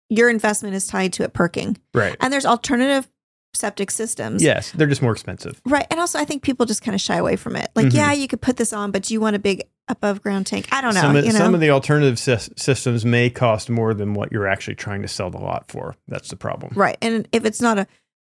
[0.09, 2.15] your investment is tied to it perking, right.
[2.21, 3.09] and there's alternative
[3.55, 4.41] septic systems.
[4.41, 5.61] Yes, they're just more expensive.
[5.65, 5.85] Right.
[5.91, 7.69] And also, I think people just kind of shy away from it.
[7.75, 7.93] Like, Mhm.
[7.93, 10.67] yeah, you could put this on, but do you want a big above ground tank?
[10.71, 11.01] I don't know.
[11.01, 14.31] Some of, you know, some of the alternative sys- systems may cost more than what
[14.31, 15.95] you're actually trying to sell the lot for.
[16.07, 16.73] That's the problem.
[16.75, 16.97] right.
[17.01, 17.87] And if it's not a,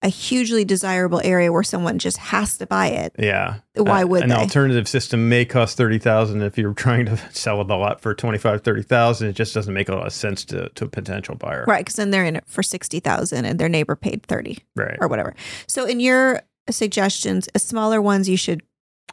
[0.03, 3.61] a hugely desirable area where someone just has to buy it, Yeah.
[3.75, 4.35] Why Uh, would an they?
[4.35, 9.29] alternative system may cost 30,000 if you're trying to sell the lot for 25 30,000
[9.29, 11.65] it just doesn't make a lot of sense to to a potential buyer.
[11.67, 11.81] right?
[11.85, 14.97] Because then they're in it for sixty thousand, and their neighbor paid thirty Right.
[15.01, 15.35] or whatever.
[15.67, 18.63] So, in your suggestions, uh, smaller ones, you should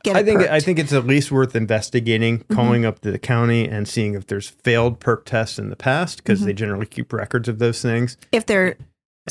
[0.03, 0.51] get I think perked.
[0.51, 2.53] I think it's at least worth investigating, Mm-hmm.
[2.55, 6.39] calling up the county and seeing if there's failed perc tests in the past because
[6.39, 6.45] Mm-hmm.
[6.47, 8.17] they generally keep records of those things.
[8.31, 8.75] if they're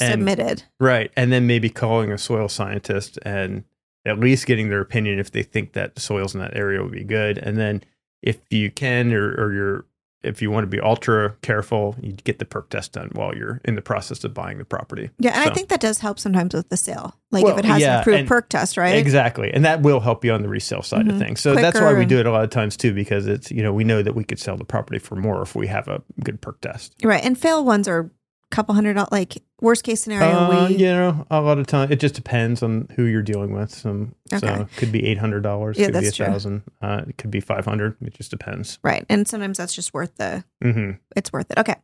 [0.00, 0.64] And- submitted.
[0.80, 1.10] Right.
[1.16, 3.64] And then maybe calling a soil scientist and
[4.04, 6.92] at least getting their opinion if they think that the soils in that area would
[6.92, 7.38] be good.
[7.38, 7.84] And then
[8.22, 9.84] if you can or, or you're
[10.22, 13.60] if you want to be ultra careful, you get the perc test done while you're
[13.64, 15.10] in the process of buying the property.
[15.18, 17.14] Yeah, and So- I think that does help sometimes with the sale.
[17.30, 18.96] Like Well, if it has yeah, an approved perc test, right?
[18.96, 19.50] Exactly.
[19.52, 21.12] And that will help you on the resale side Mhm.
[21.14, 21.40] of things.
[21.40, 23.72] So that's why we do it a lot of times too, because it's, you know,
[23.72, 26.40] we know that we could sell the property for more if we have a good
[26.42, 26.94] perc test.
[27.02, 27.24] Right.
[27.24, 28.10] And fail ones are
[28.52, 29.08] couple hundred dollars.
[29.10, 32.62] Like worst case scenario, Uh, we you know, a lot of time it just depends
[32.62, 33.72] on who you're dealing with.
[33.74, 34.46] Some Okay.
[34.46, 37.18] so it could be eight hundred dollars, Yeah, could be a that's thousand, uh, it
[37.18, 37.96] could be five hundred.
[38.02, 38.78] It just depends.
[38.84, 39.04] right.
[39.08, 41.58] And sometimes that's just worth the hmm it's worth it.
[41.58, 41.74] Okay.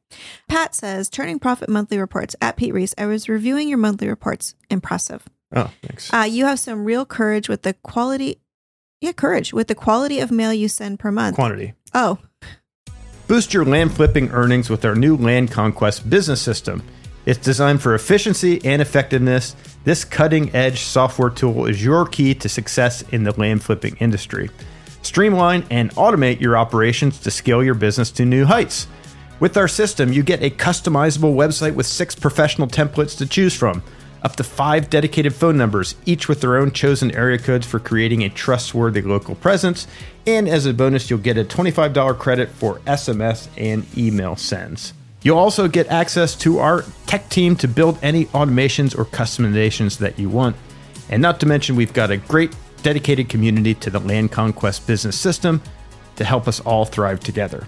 [0.48, 2.94] Pat says, turning profit monthly reports at Pete Reese.
[2.96, 4.54] I was reviewing your monthly reports.
[4.70, 5.24] Impressive.
[5.54, 6.12] Oh, thanks.
[6.12, 8.40] Uh, you have some real courage with the quality.
[9.00, 11.36] Yeah, courage with the quality of mail you send per month.
[11.36, 11.72] Quantity.
[11.94, 12.18] oh,
[13.28, 16.82] Boost your land flipping earnings with our new Land Conquest business system.
[17.26, 19.54] It's designed for efficiency and effectiveness.
[19.84, 24.48] This cutting edge software tool is your key to success in the land flipping industry.
[25.02, 28.86] Streamline and automate your operations to scale your business to new heights.
[29.40, 33.82] With our system, you get a customizable website with six professional templates to choose from,
[34.22, 38.22] up to five dedicated phone numbers, each with their own chosen area codes for creating
[38.22, 39.86] a trustworthy local presence.
[40.26, 44.92] And as a bonus, you'll get a $25 credit for SMS and email sends.
[45.22, 50.18] You'll also get access to our tech team to build any automations or customizations that
[50.18, 50.56] you want.
[51.10, 55.18] And not to mention, we've got a great dedicated community to the Land Conquest business
[55.18, 55.60] system
[56.16, 57.66] to help us all thrive together.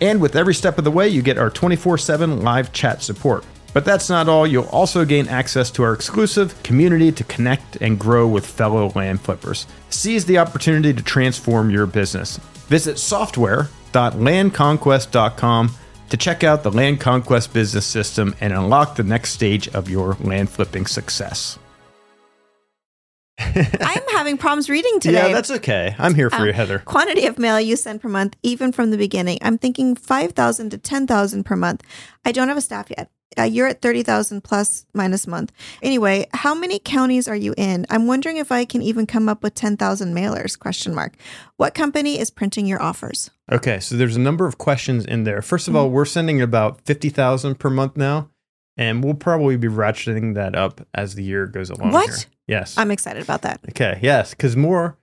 [0.00, 3.44] And with every step of the way, you get our 24 7 live chat support.
[3.78, 7.96] But that's not all, you'll also gain access to our exclusive community to connect and
[7.96, 9.68] grow with fellow land flippers.
[9.88, 12.38] Seize the opportunity to transform your business.
[12.66, 15.70] Visit software.landconquest.com
[16.08, 20.14] to check out the Land Conquest business system and unlock the next stage of your
[20.14, 21.56] land flipping success.
[23.38, 25.28] I'm having problems reading today.
[25.28, 25.94] Yeah, that's okay.
[26.00, 26.80] I'm here for Uh, you, Heather.
[26.80, 29.38] Quantity of mail you send per month, even from the beginning.
[29.40, 31.84] I'm thinking 5,000 to 10,000 per month.
[32.24, 33.08] I don't have a staff yet.
[33.36, 35.52] Uh, you're at 30,000 plus minus month.
[35.82, 37.86] Anyway, how many counties are you in?
[37.90, 41.14] I'm wondering if I can even come up with 10,000 mailers, question mark.
[41.56, 43.30] What company is printing your offers?
[43.50, 45.42] Okay, so there's a number of questions in there.
[45.42, 48.28] First of all, we're sending about 50,000 per month now,
[48.76, 51.92] and we'll probably be ratcheting that up as the year goes along.
[51.92, 52.08] What?
[52.08, 52.16] here.
[52.46, 52.76] Yes.
[52.76, 53.60] I'm excited about that.
[53.70, 54.97] okay, yes, because more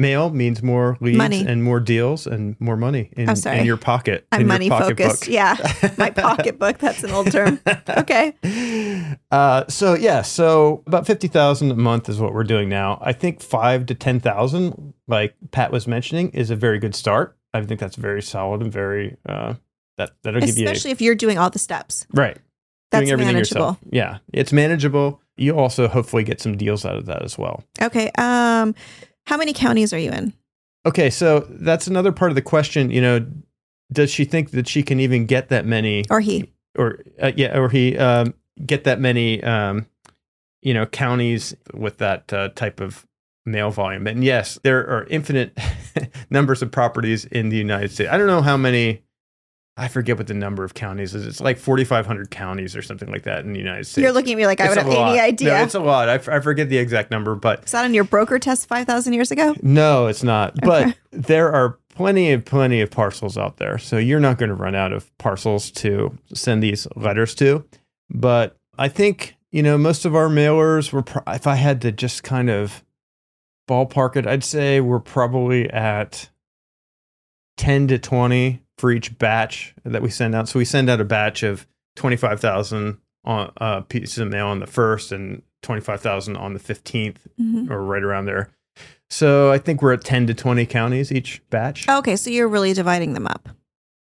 [0.00, 1.44] mail means more leads Money.
[1.46, 4.26] and more deals and more money in, in your pocket.
[4.32, 5.28] I'm in money focused.
[5.28, 5.56] Yeah.
[5.98, 6.78] My pocketbook.
[6.78, 7.60] That's an old term.
[7.88, 8.34] Okay.
[9.30, 12.98] Uh, so yeah, so about fifty thousand a month is what we're doing now.
[13.00, 17.36] I think five to ten thousand, like Pat was mentioning, is a very good start.
[17.54, 19.54] I think that's very solid and very uh,
[19.98, 22.06] that that'll give you Especially if you're doing all the steps.
[22.12, 22.36] right
[22.90, 23.60] That's doing everything manageable.
[23.60, 23.78] yourself.
[23.90, 25.20] Yeah, it's manageable.
[25.36, 27.62] You also hopefully get some deals out of that as well.
[27.80, 28.10] Okay.
[28.18, 28.74] Um,
[29.30, 30.32] how many counties are you in?
[30.84, 32.90] Okay, so that's another part of the question.
[32.90, 33.26] You know,
[33.92, 36.50] does she think that she can even get that many, Or he?
[36.76, 38.34] or uh, yeah, or he um,
[38.66, 39.86] get that many, um,
[40.62, 43.06] you know, counties with that uh, type of
[43.46, 44.08] mail volume?
[44.08, 45.56] And yes, there are infinite
[46.30, 48.10] numbers of properties in the United States.
[48.10, 49.02] I don't know how many.
[49.76, 51.26] I forget what the number of counties is.
[51.26, 54.02] It's like 4,500 counties or something like that in the United States.
[54.02, 55.10] You're looking at me like I It's would have lot.
[55.10, 55.48] any idea.
[55.50, 56.08] No, it's a lot.
[56.10, 59.12] I, f- I forget the exact number, but Is that on your broker test 5,000
[59.14, 59.54] years ago?
[59.62, 60.54] no, it's not.
[60.60, 64.54] But there are plenty of plenty of parcels out there, so you're not going to
[64.54, 67.64] run out of parcels to send these letters to.
[68.10, 71.02] But I think you know most of our mailers were.
[71.02, 72.84] Pro- if I had to just kind of
[73.68, 76.28] ballpark it, I'd say we're probably at
[77.56, 80.48] ten to twenty for each batch that we send out.
[80.48, 81.66] So we send out a batch of
[81.96, 86.36] twenty five thousand on uh, pieces of mail on the first, and twenty five thousand
[86.36, 87.70] on the fifteenth Mhm.
[87.70, 88.50] or right around there.
[89.10, 91.88] So I think we're at 10 to 20 counties each batch.
[91.88, 93.48] Okay, so you're really dividing them up.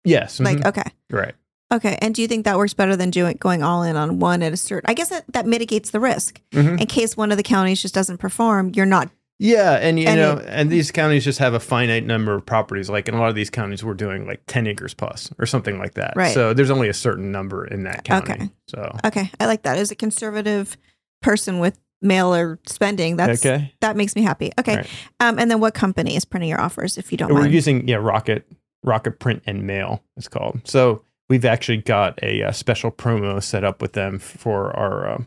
[0.03, 0.39] yes.
[0.41, 0.91] Like, mhm, okay.
[1.10, 1.34] right.
[1.71, 1.97] Okay.
[2.01, 4.51] And do you think that works better than doing going all in on one at
[4.53, 4.89] a certain?
[4.89, 6.82] I guess that, that mitigates the risk Mhm.
[6.82, 8.71] in case one of the counties just doesn't perform.
[8.75, 9.10] You're not.
[9.39, 9.73] Yeah.
[9.82, 12.89] And, you And know, it- and these counties just have a finite number of properties.
[12.89, 15.80] Like in a lot of these counties, we're doing like 10 acres plus or something
[15.80, 16.13] like that.
[16.15, 16.34] Right.
[16.34, 18.34] So there's only a certain number in that county.
[18.34, 18.49] Okay.
[18.67, 19.78] So, Okay, I like that.
[19.78, 20.78] As a conservative
[21.21, 23.73] person with mail or spending, that's okay.
[23.82, 24.52] that makes me happy.
[24.60, 24.75] Okay.
[24.78, 24.88] Right.
[25.19, 27.54] Um, and then what company is printing your offers, if you don't We're mind?
[27.54, 28.45] using, yeah, Rocket,
[28.84, 30.62] Rocket Print and Mail, it's called.
[30.65, 35.21] So we've actually got a, uh special promo set up with them for our uh,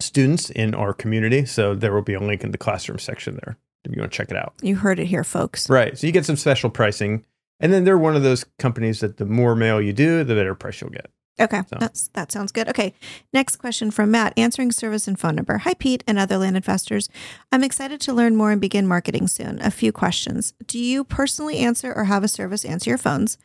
[0.00, 1.44] students in our community.
[1.44, 4.16] So there will be a link in the classroom section there if you want to
[4.16, 4.54] check it out.
[4.62, 5.70] You heard it here, folks.
[5.70, 5.96] Right.
[5.96, 7.24] So you get some special pricing.
[7.60, 10.54] And then they're one of those companies that the more mail you do, the better
[10.54, 11.10] price you'll get.
[11.38, 12.66] Okay, So- that's that sounds good.
[12.68, 12.94] Okay,
[13.32, 15.58] next question from Matt, answering service and phone number.
[15.58, 17.08] Hi, Pete and other land investors.
[17.52, 19.60] I'm excited to learn more and begin marketing soon.
[19.60, 20.54] A few questions.
[20.66, 23.36] Do you personally answer or have a service answer your phones,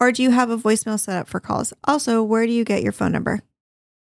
[0.00, 1.72] or do you have a voicemail set up for calls?
[1.84, 3.40] Also, where do you get your phone number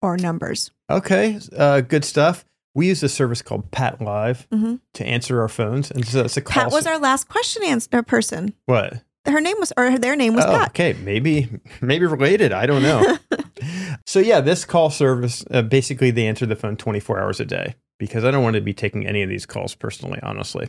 [0.00, 0.70] or numbers?
[0.96, 1.38] Okay.
[1.56, 2.44] Uh, good stuff.
[2.74, 4.80] We use a service called Pat Live Mhm.
[4.94, 5.90] to answer our phones.
[5.90, 6.62] And so it's a call.
[6.64, 8.54] Pat was our last question answer person.
[8.66, 9.02] what?
[9.24, 10.68] Her name was or their name was Oh, Pat.
[10.70, 11.48] okay, maybe
[11.80, 12.52] maybe related.
[12.52, 13.18] I don't know.
[14.06, 17.76] so yeah, this call service uh, basically they answer the phone 24 hours a day
[18.00, 20.68] because I don't want to be taking any of these calls personally, honestly.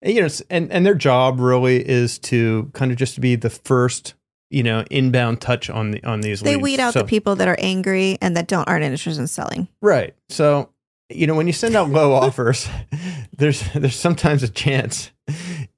[0.00, 3.36] And, you know, and and their job really is to kind of just to be
[3.36, 4.14] the first,
[4.50, 6.62] you know, inbound touch on the on these They leads.
[6.62, 9.68] weed out So- the people that are angry and that don't aren't interested in selling.
[9.80, 10.14] Right.
[10.28, 10.70] So,
[11.08, 12.68] you know, when you send out low offers,
[13.36, 15.10] there's there's sometimes a chance.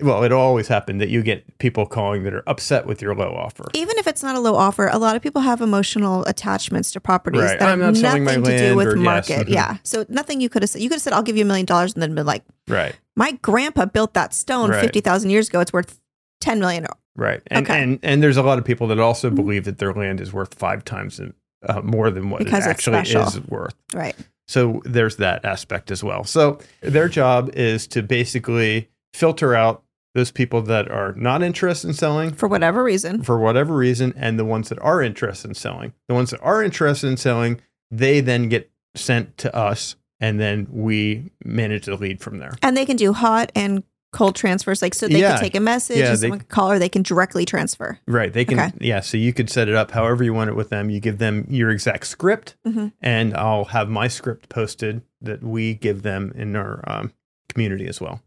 [0.00, 3.34] Well, it'll always happen that you get people calling that are upset with your low
[3.34, 3.64] offer.
[3.74, 7.00] even if it's not a low offer, a lot of people have emotional attachments to
[7.00, 7.58] properties Right.
[7.58, 9.46] that I'm have not selling my nothing to do with or- yes, market.
[9.48, 9.52] mhm.
[9.52, 9.76] Yeah.
[9.82, 10.80] So nothing you could have said.
[10.80, 12.94] You could have said, I'll give you a million dollars and then been like, Right.
[13.14, 14.80] my grandpa built that stone Right.
[14.80, 15.60] 50,000 years ago.
[15.60, 16.00] It's worth
[16.42, 16.86] 10 million.
[17.16, 17.40] Right.
[17.48, 17.82] And Okay.
[17.82, 19.34] and and there's a lot of people that also Mhm.
[19.36, 21.20] believe that their land is worth five times
[21.68, 23.74] uh, more than what Because it actually is worth.
[23.94, 24.16] Right.
[24.48, 26.24] So there's that aspect as well.
[26.24, 29.82] So their job is to basically filter out
[30.14, 33.22] those people that are not interested in selling For whatever reason.
[33.22, 35.92] for whatever reason and the ones that are interested in selling.
[36.08, 40.66] The ones that are interested in selling, they then get sent to us and then
[40.70, 42.52] we manage the lead from there.
[42.62, 44.82] And they can do hot and cold transfers.
[44.82, 45.32] Like, so they Yeah.
[45.32, 47.98] can take a message Yeah, and they- someone can call or they can directly transfer.
[48.06, 48.32] Right.
[48.32, 48.72] They can, Okay.
[48.80, 49.00] yeah.
[49.00, 50.90] So you could set it up however you want it with them.
[50.90, 52.92] You give them your exact script, Mhm.
[53.00, 57.12] and I'll have my script posted that we give them in our um,
[57.48, 58.20] community as well.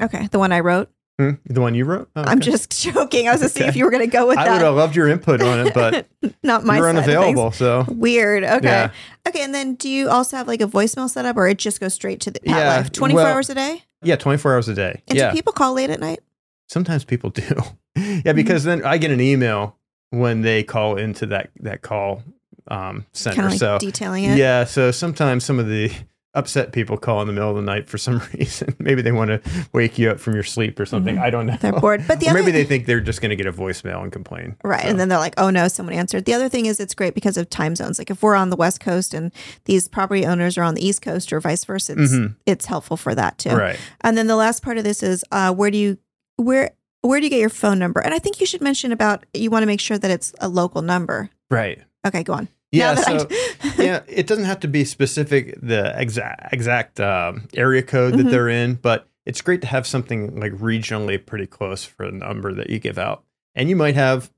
[0.00, 0.28] Okay.
[0.30, 0.88] The one I wrote.
[1.18, 1.32] Hmm?
[1.44, 2.08] The one you wrote?
[2.16, 3.28] Oh, I'm just joking.
[3.28, 4.64] I was going to see if you were going to go with I would that.
[4.64, 6.06] have loved your input on it, but
[6.42, 7.16] Not my you're side of things.
[7.16, 7.52] unavailable.
[7.52, 8.44] So Weird.
[8.44, 8.66] Okay.
[8.66, 8.90] Yeah.
[9.28, 9.42] Okay.
[9.42, 12.20] And then do you also have like a voicemail setup or it just goes straight
[12.20, 12.92] to the Pat Live?
[12.92, 13.82] 24 well- hours a day?
[14.02, 15.02] Yeah, 24 hours a day.
[15.08, 15.30] And yeah.
[15.30, 16.20] do people call late at night?
[16.68, 17.42] Sometimes people do.
[17.42, 18.20] Mm-hmm.
[18.24, 19.76] yeah, because then I get an email
[20.10, 22.22] when they call into that that call
[22.68, 23.44] um, center.
[23.44, 24.38] Like so detailing it?
[24.38, 25.92] yeah, so sometimes some of the
[26.34, 28.74] upset people call in the middle of the night for some reason.
[28.78, 29.40] maybe they want to
[29.72, 31.18] wake you up from your sleep or something.
[31.18, 31.52] I don't know.
[31.52, 31.62] Mm-hmm.
[31.70, 32.04] They're bored.
[32.08, 34.56] But the maybe they think they're just going to get a voicemail and complain.
[34.64, 34.82] Right.
[34.82, 36.24] So, And then they're like, oh no, someone answered.
[36.24, 37.98] The other thing is it's great because of time zones.
[37.98, 39.30] Like if we're on the West Coast and
[39.66, 42.36] these property owners are on the East Coast or vice versa, it's, Mhm.
[42.46, 43.50] it's helpful for that too.
[43.50, 43.78] right.
[44.00, 45.98] And then the last part of this is uh, where do you
[46.36, 46.70] where
[47.02, 48.00] where do you get your phone number?
[48.00, 50.48] And I think you should mention about you want to make sure that it's a
[50.48, 51.28] local number.
[51.50, 51.80] Right.
[52.06, 52.48] Okay, go on.
[52.72, 52.94] Yeah.
[52.94, 53.28] So
[53.78, 58.30] yeah, it doesn't have to be specific the exact exact um, area code that Mhm.
[58.30, 62.52] they're in, but it's great to have something like regionally pretty close for the number
[62.54, 63.22] that you give out.
[63.54, 64.30] And you might have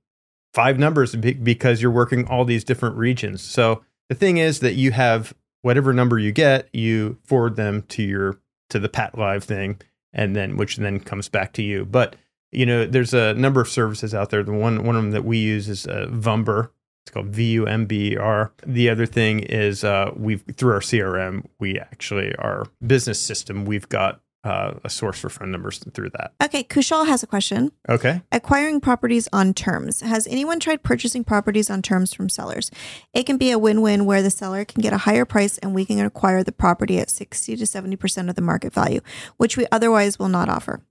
[0.53, 3.41] five numbers be- because you're working all these different regions.
[3.43, 8.03] So the thing is that you have whatever number you get, you forward them to
[8.03, 8.39] your
[8.71, 9.81] to the Pat Live thing,
[10.13, 11.85] and then which then comes back to you.
[11.85, 12.17] But
[12.53, 14.43] you know, there's a number of services out there.
[14.43, 16.71] The one one of them that we use is uh, Vumber.
[17.05, 18.51] It's called V U M B E R.
[18.67, 23.89] The other thing is uh, we've through our CRM, we actually our business system, we've
[23.91, 26.33] got uh, a source for phone numbers through that.
[26.43, 27.73] okay, Kushal has a question.
[27.89, 28.23] Okay.
[28.31, 30.01] Acquiring properties on terms.
[30.01, 32.71] Has anyone tried purchasing properties on terms from sellers?
[33.13, 35.75] It can be a win win where the seller can get a higher price and
[35.75, 39.01] we can acquire the property at 60 to 70% of the market value,
[39.37, 40.83] which we otherwise will not offer.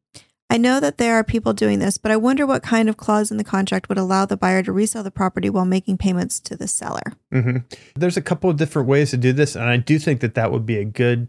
[0.54, 3.32] I know that there are people doing this, but I wonder what kind of clause
[3.32, 6.56] in the contract would allow the buyer to resell the property while making payments to
[6.56, 7.14] the seller.
[7.32, 7.58] hmm
[7.96, 10.52] There's a couple of different ways to do this, and I do think that that
[10.52, 11.28] would be a good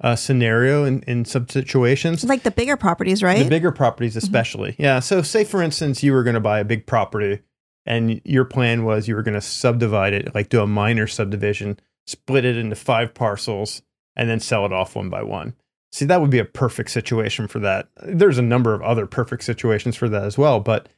[0.00, 2.24] uh, scenario in in some situations.
[2.24, 3.42] Like the bigger properties, right?
[3.42, 4.74] The bigger properties, especially.
[4.78, 5.00] Yeah.
[5.00, 7.40] So, say for instance, you were going to buy a big property
[7.86, 11.78] and your plan was you were going to subdivide it, like do a minor subdivision,
[12.06, 13.82] split it into five parcels,
[14.14, 15.54] and then sell it off one by one.
[15.92, 17.88] See, that would be a perfect situation for that.
[18.02, 20.58] There's a number of other perfect situations for that as well.
[20.58, 20.88] But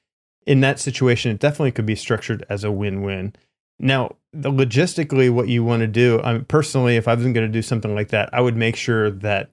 [0.47, 3.35] in that situation, it definitely could be structured as a win win.
[3.81, 7.35] Now, the logistically, what you want to do, I mean, personally, if I was going
[7.35, 9.51] to do something like that, I would make sure that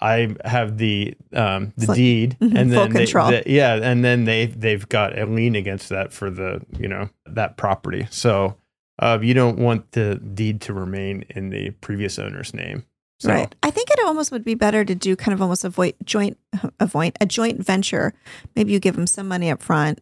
[0.00, 3.30] I have the um, the Full- deed, Mhm, and full then they- control.
[3.30, 7.08] the- yeah, and then they they've got a lien against that for the you know
[7.26, 8.06] that property.
[8.10, 8.56] So
[9.00, 12.84] uh, you don't want the deed to remain in the previous owner's name.
[13.18, 13.54] So, Right.
[13.62, 16.36] I think it almost would be better to do kind of almost a voi- joint,
[16.80, 18.12] avoid a joint venture.
[18.54, 20.00] Maybe you give them some money up front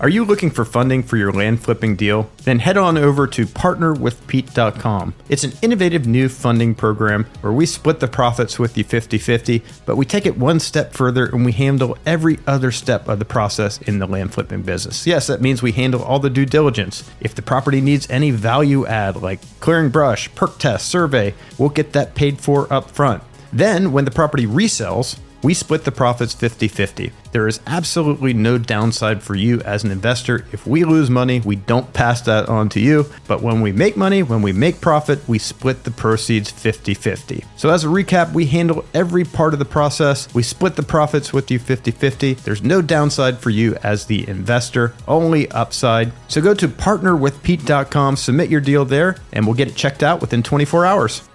[0.00, 2.30] Are you looking for funding for your land flipping deal?
[2.44, 5.14] Then head on over to partnerwithpete.com.
[5.28, 9.64] It's an innovative new funding program where we split the profits with you 50 50,
[9.86, 13.24] but we take it one step further and we handle every other step of the
[13.24, 15.04] process in the land flipping business.
[15.04, 17.02] Yes, that means we handle all the due diligence.
[17.20, 21.92] If the property needs any value add like clearing brush, perc test, survey, we'll get
[21.94, 23.24] that paid for up front.
[23.52, 27.12] Then, when the property resells, we split the profits 50 50.
[27.32, 30.46] There is absolutely no downside for you as an investor.
[30.52, 33.06] If we lose money, we don't pass that on to you.
[33.26, 37.44] But when we make money, when we make profit, we split the proceeds 50 50.
[37.56, 40.32] So, as a recap, we handle every part of the process.
[40.34, 42.34] We split the profits with you 50 50.
[42.34, 46.12] There's no downside for you as the investor, only upside.
[46.28, 50.42] So, go to partnerwithpete.com, submit your deal there, and we'll get it checked out within
[50.42, 51.27] 24 hours.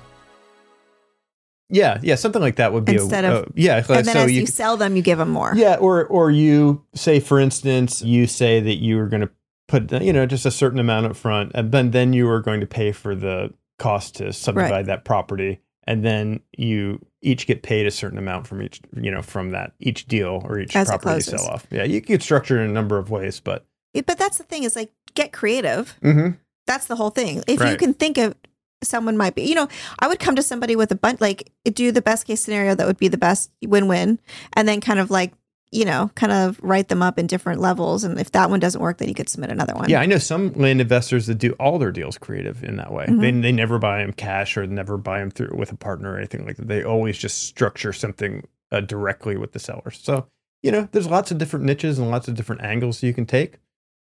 [1.73, 3.77] Yeah, yeah, something like that would be Instead a, of- uh, yeah.
[3.77, 5.53] and then so as you you, sell them, you give them more.
[5.55, 9.29] yeah, or or you say, for instance, you say that you were going to
[9.67, 12.59] put you know just a certain amount up front, and then then you are going
[12.59, 14.85] to pay for the cost to subdivide Right.
[14.85, 19.21] that property, and then you each get paid a certain amount from each you know
[19.23, 21.65] from that each deal or each As property sell off.
[21.71, 24.43] Yeah, you could structure it in a number of ways, but It- But that's the
[24.43, 25.95] thing is like get creative.
[26.03, 26.37] Mhm.
[26.67, 27.43] That's the whole thing.
[27.47, 28.35] If you can think of
[28.83, 29.67] someone might be, you know,
[29.99, 32.87] I would come to somebody with a bunch, like do the best case scenario that
[32.87, 34.19] would be the best win win,
[34.53, 35.33] and then kind of like,
[35.71, 38.03] you know, kind of write them up in different levels.
[38.03, 39.89] And if that one doesn't work, then you could submit another one.
[39.89, 43.05] yeah, I know some land investors that do all their deals creative in that way.
[43.07, 43.21] Mhm.
[43.21, 46.17] They they never buy them cash or never buy them through with a partner or
[46.17, 46.67] anything like that.
[46.67, 49.99] They always just structure something uh, directly with the sellers.
[50.03, 50.27] So
[50.61, 53.55] you know, there's lots of different niches and lots of different angles you can take.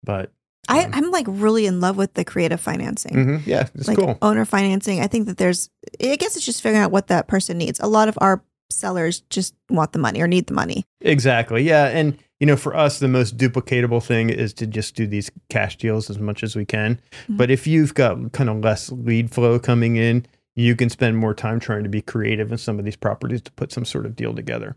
[0.04, 0.32] But
[0.67, 3.13] I, um, I'm like really in love with the creative financing.
[3.13, 4.17] mhm, yeah, it's like cool.
[4.21, 4.99] owner financing.
[5.01, 5.69] I think that there's,
[6.01, 7.80] I guess it's just figuring out what that person needs.
[7.80, 10.84] A lot of our sellers just want the money or need the money.
[11.01, 11.63] Exactly.
[11.63, 11.86] Yeah.
[11.88, 15.78] And, you know, for us, the most duplicatable thing is to just do these cash
[15.78, 16.99] deals as much as we can.
[17.30, 17.38] Mhm.
[17.38, 20.25] But if you've got kind of less lead flow coming in,
[20.56, 23.51] you can spend more time trying to be creative in some of these properties to
[23.51, 24.75] put some sort of deal together.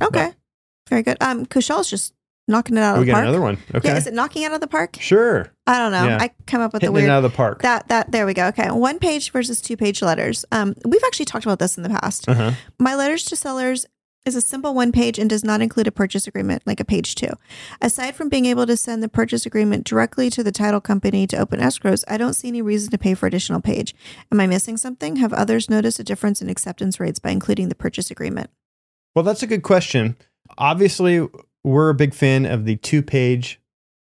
[0.00, 0.32] Okay.
[0.88, 1.16] Very good.
[1.20, 2.12] Um, Kushal's just
[2.48, 3.06] knocking it out of the park.
[3.06, 3.24] we the got park.
[3.24, 3.58] another one.
[3.74, 3.88] Okay.
[3.88, 4.96] Yeah, is it knocking out of the park?
[5.00, 5.50] sure.
[5.66, 6.04] I don't know.
[6.06, 6.18] Yeah.
[6.20, 7.62] I come up with the Hitting weird it out of the park.
[7.62, 8.46] that that there we go.
[8.48, 10.44] Okay, one page versus two page letters.
[10.52, 12.28] Um, we've actually talked about this in the past.
[12.28, 12.52] uh-huh.
[12.78, 13.86] My letters to sellers
[14.26, 17.14] is a simple one page and does not include a purchase agreement like a page
[17.14, 17.28] two.
[17.82, 21.36] Aside from being able to send the purchase agreement directly to the title company to
[21.36, 23.94] open escrows, I don't see any reason to pay for additional page.
[24.32, 25.16] Am I missing something?
[25.16, 28.48] Have others noticed a difference in acceptance rates by including the purchase agreement?
[29.14, 30.16] Well, that's a good question.
[30.56, 31.26] Obviously,
[31.64, 33.60] we're a big fan of the two page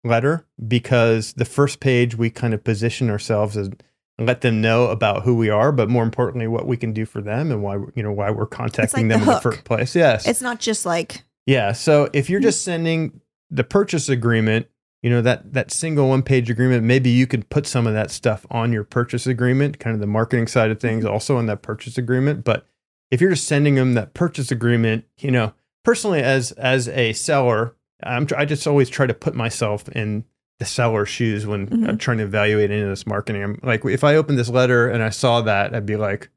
[0.03, 3.71] letter because the first page we kind of position ourselves as
[4.19, 7.21] let them know about who we are, but more importantly, what we can do for
[7.21, 9.95] them and why you know why we're contacting the them in the first place.
[9.95, 11.73] Yes, It's not just like yeah.
[11.73, 12.71] So if you're just hmm.
[12.71, 14.69] sending the purchase agreement,
[15.03, 18.11] you know that that single one page agreement, maybe you could put some of that
[18.11, 21.13] stuff on your purchase agreement, kind of the marketing side of things, mm-hmm.
[21.13, 22.45] also on that purchase agreement.
[22.45, 22.67] But
[23.11, 27.75] if you're just sending them that purchase agreement, you know, personally as as a seller,
[28.03, 30.25] I'm I just always try to put myself in
[30.59, 31.99] the seller's shoes when I'm Mhm.
[31.99, 33.43] trying to evaluate any of this marketing.
[33.43, 36.29] I'm like, if I opened this letter and I saw that, I'd be like,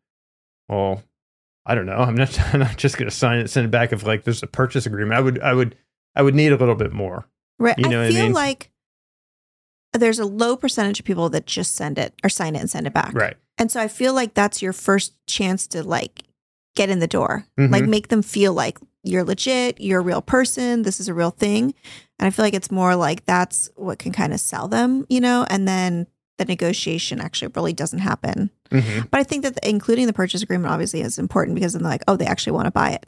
[0.67, 1.03] well,
[1.65, 1.97] I don't know.
[1.97, 3.91] I'm not, I'm not just going to sign it, send it back.
[3.93, 5.75] If like there's a purchase agreement, I would, I would,
[6.15, 7.27] I would need a little bit more.
[7.59, 7.77] Right.
[7.77, 8.33] You know I what I feel mean?
[8.33, 8.71] like
[9.93, 12.85] there's a low percentage of people that just send it or sign it and send
[12.87, 13.13] it back.
[13.13, 13.35] Right.
[13.57, 16.23] And so I feel like that's your first chance to like
[16.75, 17.71] get in the door, Mhm.
[17.71, 21.31] like make them feel like you're legit, you're a real person, this is a real
[21.31, 21.73] thing.
[22.19, 25.21] And I feel like it's more like that's what can kind of sell them, you
[25.21, 26.07] know, and then
[26.37, 28.49] the negotiation actually really doesn't happen.
[28.71, 29.05] Mm-hmm.
[29.11, 32.03] But I think that including the purchase agreement obviously is important because then they're like,
[32.07, 33.05] oh, they actually want to buy it.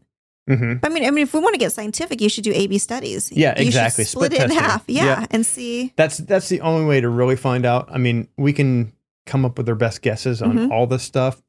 [0.49, 0.75] Mm-hmm.
[0.75, 2.77] But I mean, I mean, if we want to get scientific, you should do A/B
[2.77, 3.29] studies.
[3.33, 4.05] Yeah, You exactly.
[4.05, 5.25] split, Split it in half, yeah, Yeah.
[5.29, 5.91] and see.
[5.97, 7.89] That's that's the only way to really find out.
[7.91, 8.93] I mean, we can
[9.25, 10.71] come up with our best guesses on Mhm.
[10.71, 11.41] all this stuff,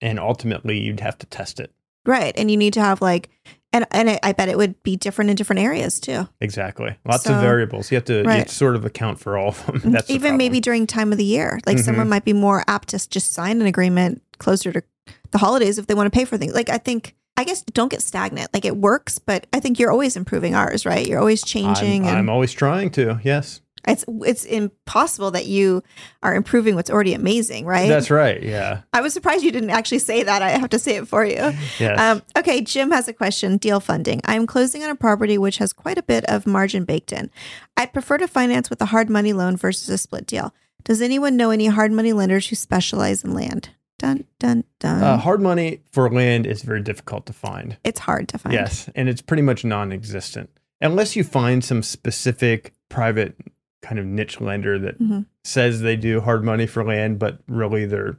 [0.00, 1.72] and ultimately, you'd have to test it.
[2.06, 3.30] Right, and you need to have like,
[3.72, 6.28] and and I, bet it would be different in different areas too.
[6.40, 6.96] Exactly.
[7.06, 7.90] Lots So- of variables.
[7.90, 8.46] You have to, Right.
[8.46, 9.92] to sort of account for all of them.
[9.92, 11.84] That's the Even maybe during time of the year, like Mhm.
[11.84, 14.82] someone might be more apt to just sign an agreement closer to
[15.30, 16.52] the holidays if they want to pay for things.
[16.54, 18.52] Like I think, I guess, don't get stagnant.
[18.52, 21.06] Like it works, but I think you're always improving ours, right?
[21.06, 23.18] You're always changing, I'm, and I'm always trying to.
[23.24, 25.82] Yes, it's it's impossible that you
[26.22, 27.88] are improving what's already amazing, right?
[27.88, 28.42] that's right.
[28.42, 28.82] Yeah.
[28.92, 30.42] I was surprised you didn't actually say that.
[30.42, 31.52] I have to say it for you.
[31.78, 31.98] Yes.
[31.98, 33.56] Um, okay, Jim has a question.
[33.56, 34.20] Deal funding.
[34.24, 37.30] I'm closing on a property which has quite a bit of margin baked in.
[37.76, 40.54] I'd prefer to finance with a hard money loan versus a split deal.
[40.84, 43.70] Does anyone know any hard money lenders who specialize in land?
[43.98, 45.02] Dun dun dun.
[45.02, 47.76] uh, hard money for land is very difficult to find.
[47.84, 48.52] it's hard to find.
[48.52, 53.36] Yes, and it's pretty much non-existent unless you find some specific private
[53.84, 55.26] kind of niche lender that Mhm.
[55.44, 58.16] says they do hard money for land, but really they're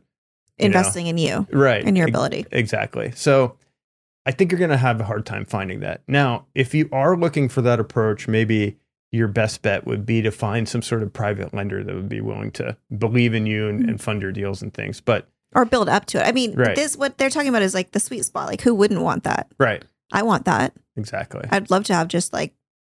[0.57, 2.45] you know, Investing in you right and your ability.
[2.51, 3.11] Exactly.
[3.13, 3.57] So
[4.25, 6.01] I think you're going to have a hard time finding that.
[6.07, 8.77] Now, if you are looking for that approach, maybe
[9.11, 12.21] your best bet would be to find some sort of private lender that would be
[12.21, 15.01] willing to believe in you and, and fund your deals and things.
[15.01, 16.27] But Or build up to it.
[16.27, 16.75] I mean, Right.
[16.75, 18.47] this what they're talking about is like the sweet spot.
[18.47, 19.47] Like who wouldn't want that?
[19.59, 20.73] right, I want that.
[20.95, 21.45] exactly.
[21.51, 22.53] I'd love to have just like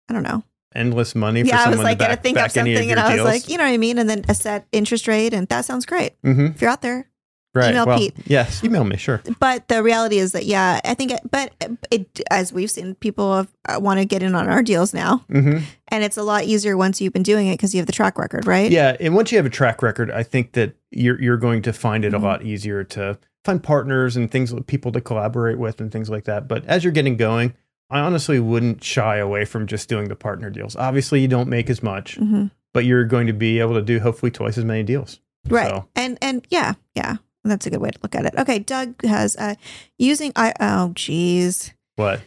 [0.08, 0.42] I don't know.
[0.74, 3.14] Endless money for yeah, I was like back, think of of something, your and I
[3.14, 5.64] was like, you know what I mean, and then a set interest rate, and that
[5.64, 6.12] sounds great.
[6.22, 7.06] hmm If you're out there,
[7.52, 7.70] Right.
[7.72, 8.14] Email well, Pete.
[8.26, 8.96] Yes, email me.
[8.96, 9.20] Sure.
[9.40, 11.52] but the reality is that yeah, I think, it, but
[11.90, 15.24] it as we've seen, people have, uh, want to get in on our deals now,
[15.28, 15.58] hmm
[15.88, 18.16] and it's a lot easier once you've been doing it because you have the track
[18.18, 18.70] record, right?
[18.70, 21.72] Yeah, and once you have a track record, I think that you're you're going to
[21.72, 22.22] find it Mhm.
[22.22, 26.24] a lot easier to find partners and things people to collaborate with and things like
[26.26, 26.46] that.
[26.46, 27.54] But as you're getting going,
[27.90, 30.76] I honestly wouldn't shy away from just doing the partner deals.
[30.76, 33.98] Obviously, you don't make as much, hmm but you're going to be able to do
[33.98, 35.18] hopefully twice as many deals.
[35.48, 35.68] Right.
[35.68, 37.16] So- And and yeah, yeah.
[37.42, 38.34] That's a good way to look at it.
[38.38, 39.54] Okay, Doug has uh
[39.98, 41.72] using I oh geez.
[41.96, 42.20] What?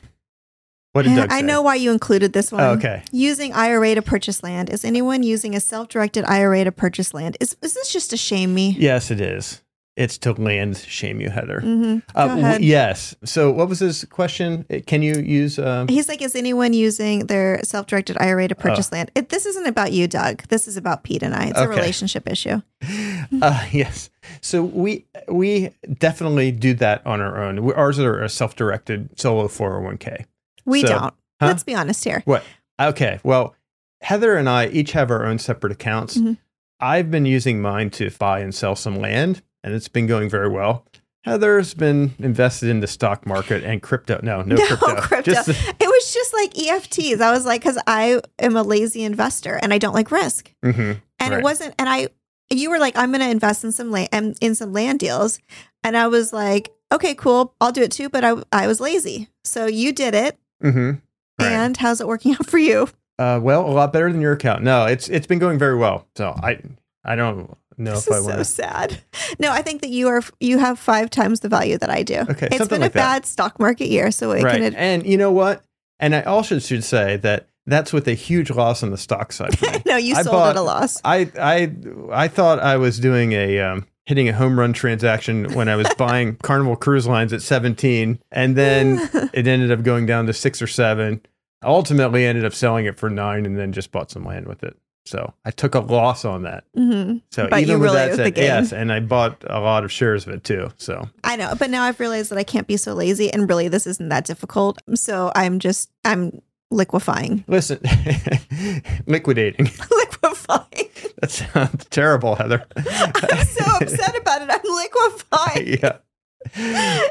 [0.92, 1.38] What did Doug say?
[1.38, 2.62] I know why you included this one.
[2.62, 3.02] Oh, okay.
[3.12, 4.70] Using IRA to purchase land.
[4.70, 7.36] Is anyone using a self-directed IRA to purchase land?
[7.40, 8.76] Is is this just to shame me?
[8.78, 9.63] Yes, it is.
[9.96, 11.62] It's to land shame you, Heather.
[11.64, 12.00] Mm-hmm.
[12.16, 13.16] Uh, w- yes.
[13.24, 14.66] So, what was his question?
[14.68, 15.60] Uh, Can you use?
[15.60, 18.96] Um, He's like, is anyone using their self-directed IRA to purchase Oh.
[18.96, 19.12] land?
[19.14, 20.48] It, this isn't about you, Doug.
[20.48, 21.50] This is about Pete and I.
[21.50, 22.62] It's a relationship issue.
[23.42, 24.10] Uh, yes.
[24.42, 27.64] So we we definitely do that on our own.
[27.64, 30.26] We, ours are a self-directed solo 401k.
[30.66, 31.14] We So- don't.
[31.40, 31.48] Huh?
[31.48, 32.22] Let's be honest here.
[32.26, 32.44] What?
[32.80, 33.20] Okay.
[33.24, 33.56] Well,
[34.02, 36.18] Heather and I each have our own separate accounts.
[36.18, 36.38] Mhm.
[36.80, 40.50] I've been using mine to buy and sell some land, and it's been going very
[40.50, 40.86] well.
[41.24, 44.20] Heather's been invested in the stock market and crypto.
[44.22, 44.96] No, no, No crypto.
[45.02, 45.32] crypto.
[45.32, 47.22] Just the- It was just like EFTs.
[47.22, 50.52] I was like, because I am a lazy investor and I don't like risk.
[50.64, 51.02] Mhm.
[51.20, 51.40] And Right.
[51.40, 51.76] it wasn't.
[51.80, 52.10] And I,
[52.50, 55.40] you were like, I'm going to invest in some land, and in some land deals,
[55.84, 58.10] and I was like, okay, cool, I'll do it too.
[58.10, 60.38] But I, I was lazy, so you did it.
[60.62, 61.02] Mhm.
[61.40, 61.52] Right.
[61.52, 62.90] And how's it working out for you?
[63.18, 64.62] Uh, well, a lot better than your account.
[64.64, 66.06] No, it's it's been going very well.
[66.18, 66.60] So I
[67.06, 69.02] I don't know This if I is want so sad.
[69.40, 72.20] No, I think that you are you have five times the value that I do.
[72.30, 73.00] Okay, it's been like a that.
[73.22, 74.62] bad stock market year, so it right.
[74.62, 74.76] can.
[74.76, 75.64] and you know what?
[76.00, 79.56] And I also should say that that's with a huge loss on the stock side
[79.86, 81.00] no, you I sold bought- at a loss.
[81.06, 81.72] I I
[82.12, 85.88] I thought I was doing a um, hitting a home run transaction when I was
[85.98, 89.00] buying Carnival Cruise Lines at 17, and then
[89.34, 91.22] it ended up going down to six or seven.
[91.64, 94.76] Ultimately ended up selling it for nine, and then just bought some land with it.
[95.06, 96.64] So I took a loss on that.
[96.76, 99.84] hmm So But even you with really that said, yes, and I bought a lot
[99.84, 100.70] of shares of it too.
[100.78, 103.68] So I know, but now I've realized that I can't be so lazy, and really,
[103.68, 104.82] this isn't that difficult.
[104.96, 106.42] So I'm just I'm
[106.72, 107.80] liquefying, listen,
[109.06, 109.66] liquidating.
[109.92, 110.90] liquefying.
[111.22, 112.66] That sounds terrible, Heather.
[112.76, 114.50] I'm so upset about it.
[114.52, 115.80] I'm liquefying.
[115.84, 115.98] yeah.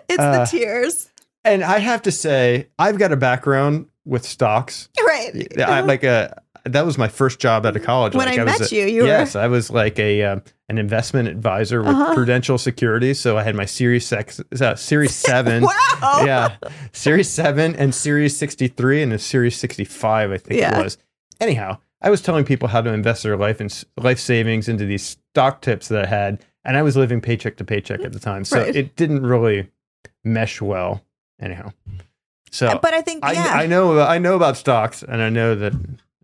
[0.08, 1.10] It's Uh, the tears,
[1.44, 4.88] And I have to say, I've got a background with stocks.
[5.06, 5.46] right?
[5.60, 8.14] I, like a that was my first job out of college.
[8.14, 10.42] When like I was met a- you, you were- yes, I was like a um,
[10.68, 12.14] an investment advisor with Uh-huh.
[12.14, 13.18] Prudential Securities.
[13.20, 15.62] So I had my Series Six, uh, Series Seven.
[15.64, 16.22] wow.
[16.24, 16.56] Yeah,
[16.92, 20.30] Series Seven and Series sixty three and a Series sixty five.
[20.30, 20.78] I think Yeah.
[20.78, 20.98] it was.
[21.40, 25.16] Anyhow, I was telling people how to invest their life and life savings into these
[25.32, 28.44] stock tips that I had, and I was living paycheck to paycheck at the time,
[28.44, 28.74] so Right.
[28.76, 29.68] it didn't really
[30.24, 31.02] mesh well.
[31.40, 31.72] Anyhow,
[32.52, 33.62] so But I think I.
[33.64, 35.72] I know I know about stocks, and I know that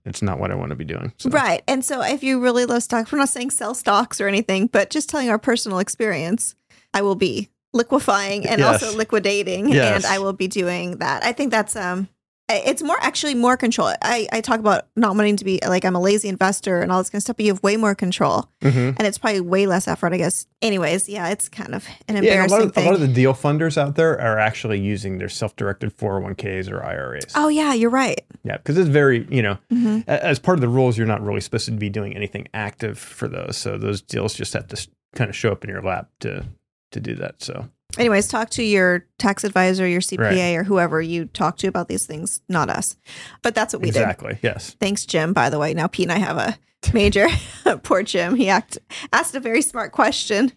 [0.09, 1.13] it's not what I want to be doing.
[1.19, 1.31] So.
[1.31, 1.63] Right.
[1.69, 4.91] And so if you really love stocks, we're not saying sell stocks or anything, but
[4.91, 6.55] just telling our personal experience,
[6.95, 8.83] I will be liquefying and Yes.
[8.83, 10.05] also liquidating Yes.
[10.05, 11.25] and I will be doing that.
[11.25, 12.09] I think that's um
[12.51, 13.93] it's more actually more control.
[14.03, 16.99] I, I talk about not wanting to be like I'm a lazy investor and all
[16.99, 18.97] this kind of stuff, but you have way more control Mhm.
[18.99, 20.47] and it's probably way less effort, I guess.
[20.63, 23.09] Anyways, yeah, it's kind of an Yeah, a embarrassing lot, of, a lot of the
[23.09, 27.33] deal funders out there are actually using their self-directed 401ks or IRAs.
[27.35, 28.25] oh yeah, you're right.
[28.45, 31.41] Yeah, because it's very, you know, hmm as part of the rules, you're not really
[31.41, 33.57] supposed to be doing anything active for those.
[33.57, 36.45] So those deals just have to kind of show up in your lap to
[36.93, 37.43] to do that.
[37.43, 37.69] So
[37.99, 40.55] Anyways, talk to your tax advisor, your CPA, Right.
[40.57, 42.97] or whoever you talk to about these things, not us.
[43.43, 44.01] But that's what we did.
[44.01, 44.77] exactly, yes.
[44.81, 45.33] Thanks, Jim.
[45.33, 46.57] By the way, now Pete and I have a
[46.95, 47.27] major.
[47.83, 48.37] Poor Jim.
[48.37, 48.79] He act,
[49.13, 50.53] asked a very smart question.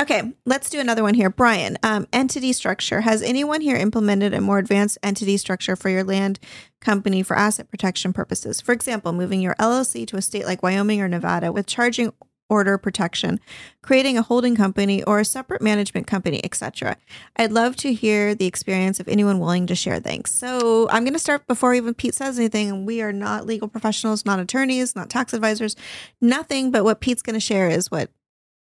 [0.00, 1.28] Okay, let's do another one here.
[1.28, 3.02] Brian, um, entity structure.
[3.02, 6.38] Has anyone here implemented a more advanced entity structure for your land
[6.80, 8.60] company for asset protection purposes?
[8.62, 12.12] For example, moving your LLC to a state like Wyoming or Nevada with charging
[12.48, 13.40] order protection,
[13.82, 16.96] creating a holding company or a separate management company, etc.
[17.36, 20.00] I'd love to hear the experience of anyone willing to share.
[20.00, 20.32] Thanks.
[20.32, 22.86] So I'm going to start before even Pete says anything.
[22.86, 25.76] We are not legal professionals, not attorneys, not tax advisors,
[26.20, 26.70] nothing.
[26.70, 28.10] But what Pete's going to share is what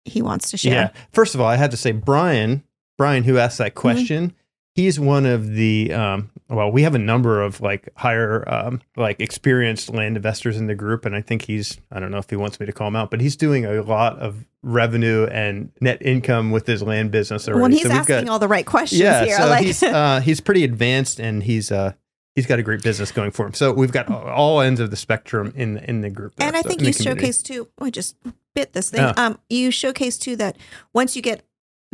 [0.05, 0.73] he wants to share.
[0.73, 1.01] Yeah.
[1.11, 2.63] First of all, I had to say, Brian,
[2.97, 3.79] Brian, who asked that mm-hmm.
[3.79, 4.34] question,
[4.74, 9.19] he's one of the, um, well, we have a number of like higher, um, like
[9.19, 11.05] experienced land investors in the group.
[11.05, 13.11] And I think he's, I don't know if he wants me to call him out,
[13.11, 17.61] but he's doing a lot of revenue and net income with his land business already.
[17.61, 20.19] When he's So asking got- all the right questions yeah, here, so like he's uh,
[20.22, 21.93] he's pretty advanced and he's uh
[22.36, 23.53] he's got a great business going for him.
[23.53, 26.36] So we've got all ends of the spectrum in in the group.
[26.36, 27.67] there, and I so- think in you showcase too.
[27.80, 28.15] Oh, I just
[28.53, 29.13] bit this thing.
[29.17, 30.57] Um, you showcase too that
[30.93, 31.43] once you get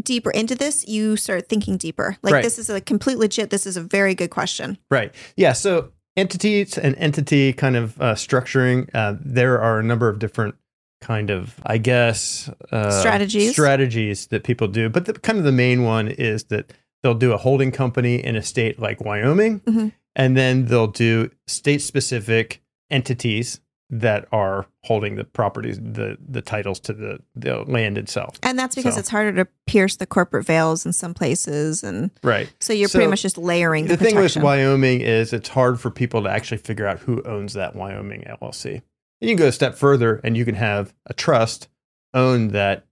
[0.04, 2.18] deeper into this, you start thinking deeper.
[2.22, 2.44] Like Right.
[2.44, 3.50] this is a complete legit.
[3.50, 4.78] This is a very good question.
[4.92, 5.14] Right.
[5.36, 5.54] Yeah.
[5.54, 8.90] So entities and entity kind of uh, structuring.
[8.94, 10.56] Uh, there are a number of different
[11.02, 13.52] kind of, I guess, uh, Strategies.
[13.52, 14.90] strategies that people do.
[14.90, 16.74] But the, kind of the main one is that
[17.04, 19.92] they'll do a holding company in a state like Wyoming, Mhm.
[20.16, 23.60] and then they'll do state specific entities
[23.90, 28.38] that are holding the properties, the the titles to the the land itself.
[28.44, 32.12] And that's because So- it's harder to pierce the corporate veils in some places, and
[32.24, 32.52] Right.
[32.60, 34.36] so you're So, pretty much just layering the, the thing with.
[34.38, 38.82] Wyoming is it's hard for people to actually figure out who owns that Wyoming LLC.
[39.22, 41.70] And you can go a step further and you can have a trust
[42.14, 42.86] own that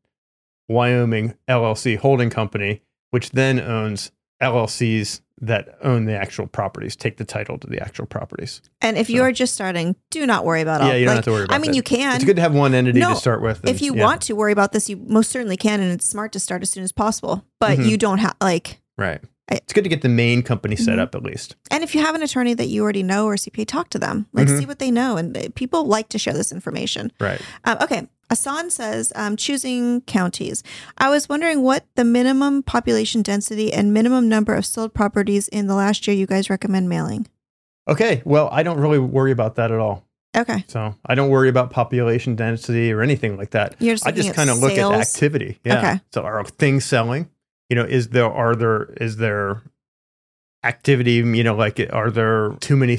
[0.68, 2.82] Wyoming LLC holding company,
[3.12, 8.06] which then owns LLCs that own the actual properties, take the title to the actual
[8.06, 8.62] properties.
[8.82, 10.88] and if so- you're just starting, do not worry about all.
[10.90, 11.76] yeah, you don't like, have to worry about I mean, that.
[11.78, 12.16] you can.
[12.16, 13.68] It's good to have one entity No, to start with.
[13.68, 16.32] if you yeah, want to worry about this, you most certainly can, and it's smart
[16.34, 17.46] to start as soon as possible.
[17.60, 17.90] But Mhm.
[17.90, 19.22] you don't have like Right.
[19.52, 21.02] I- It's good to get the main company set Mhm.
[21.02, 21.56] up at least.
[21.70, 24.26] And if you have an attorney that you already know or CPA, talk to them.
[24.34, 24.60] Like, Mhm.
[24.60, 25.18] see what they know.
[25.18, 27.12] And uh, people like to share this information.
[27.20, 27.40] Right.
[27.64, 28.08] Um, okay.
[28.32, 30.64] Asan says, um, choosing counties.
[30.98, 35.68] I was wondering what the minimum population density and minimum number of sold properties in
[35.68, 37.28] the last year you guys recommend mailing.
[37.88, 38.22] Okay.
[38.26, 40.04] Well, I don't really worry about that at all.
[40.36, 40.66] Okay.
[40.68, 43.80] So I don't worry about population density or anything like that.
[43.80, 45.60] Just I just kind of look at activity.
[45.64, 45.78] Yeah.
[45.78, 46.02] Okay.
[46.14, 47.30] So are things selling?
[47.70, 49.62] You know, is there are there is there
[50.64, 51.14] activity?
[51.14, 52.98] You know, like are there too many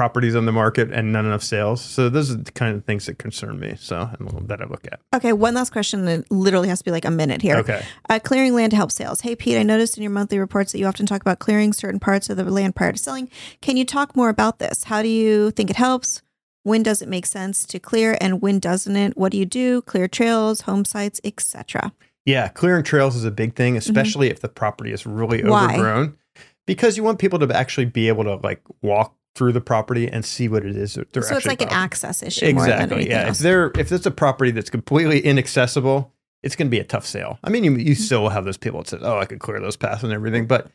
[0.00, 1.78] properties on the market and not enough sales?
[1.82, 3.74] So those are the kind of things that concern me.
[3.78, 4.08] So
[4.46, 5.00] that I look at.
[5.14, 5.34] Okay.
[5.34, 6.08] One last question.
[6.08, 7.56] It literally has to be like a minute here.
[7.56, 7.84] Okay.
[8.08, 9.20] Uh, clearing land to help sales.
[9.20, 12.00] Hey, Pete, I noticed in your monthly reports that you often talk about clearing certain
[12.00, 13.28] parts of the land prior to selling.
[13.60, 14.84] Can you talk more about this?
[14.84, 16.22] How do you think it helps?
[16.62, 19.18] When does it make sense to clear and when doesn't it?
[19.18, 19.82] What do you do?
[19.82, 21.92] Clear trails, home sites, etc.
[22.24, 25.50] Yeah, clearing trails is a big thing, especially if the property is really Mm-hmm.
[25.50, 25.74] Why?
[25.74, 26.16] overgrown,
[26.66, 30.24] because you want people to actually be able to like walk through the property and
[30.24, 33.08] see what it is So it's like an access issue more than Exactly.
[33.08, 33.22] Yeah.
[33.22, 33.38] If else.
[33.38, 36.12] they're if it's a property that's completely inaccessible,
[36.42, 37.38] it's going to be a tough sale.
[37.44, 37.80] I mean, you, Mm-hmm.
[37.86, 40.46] you still have those people that say, "Oh, I could clear those paths and everything,"
[40.46, 40.68] but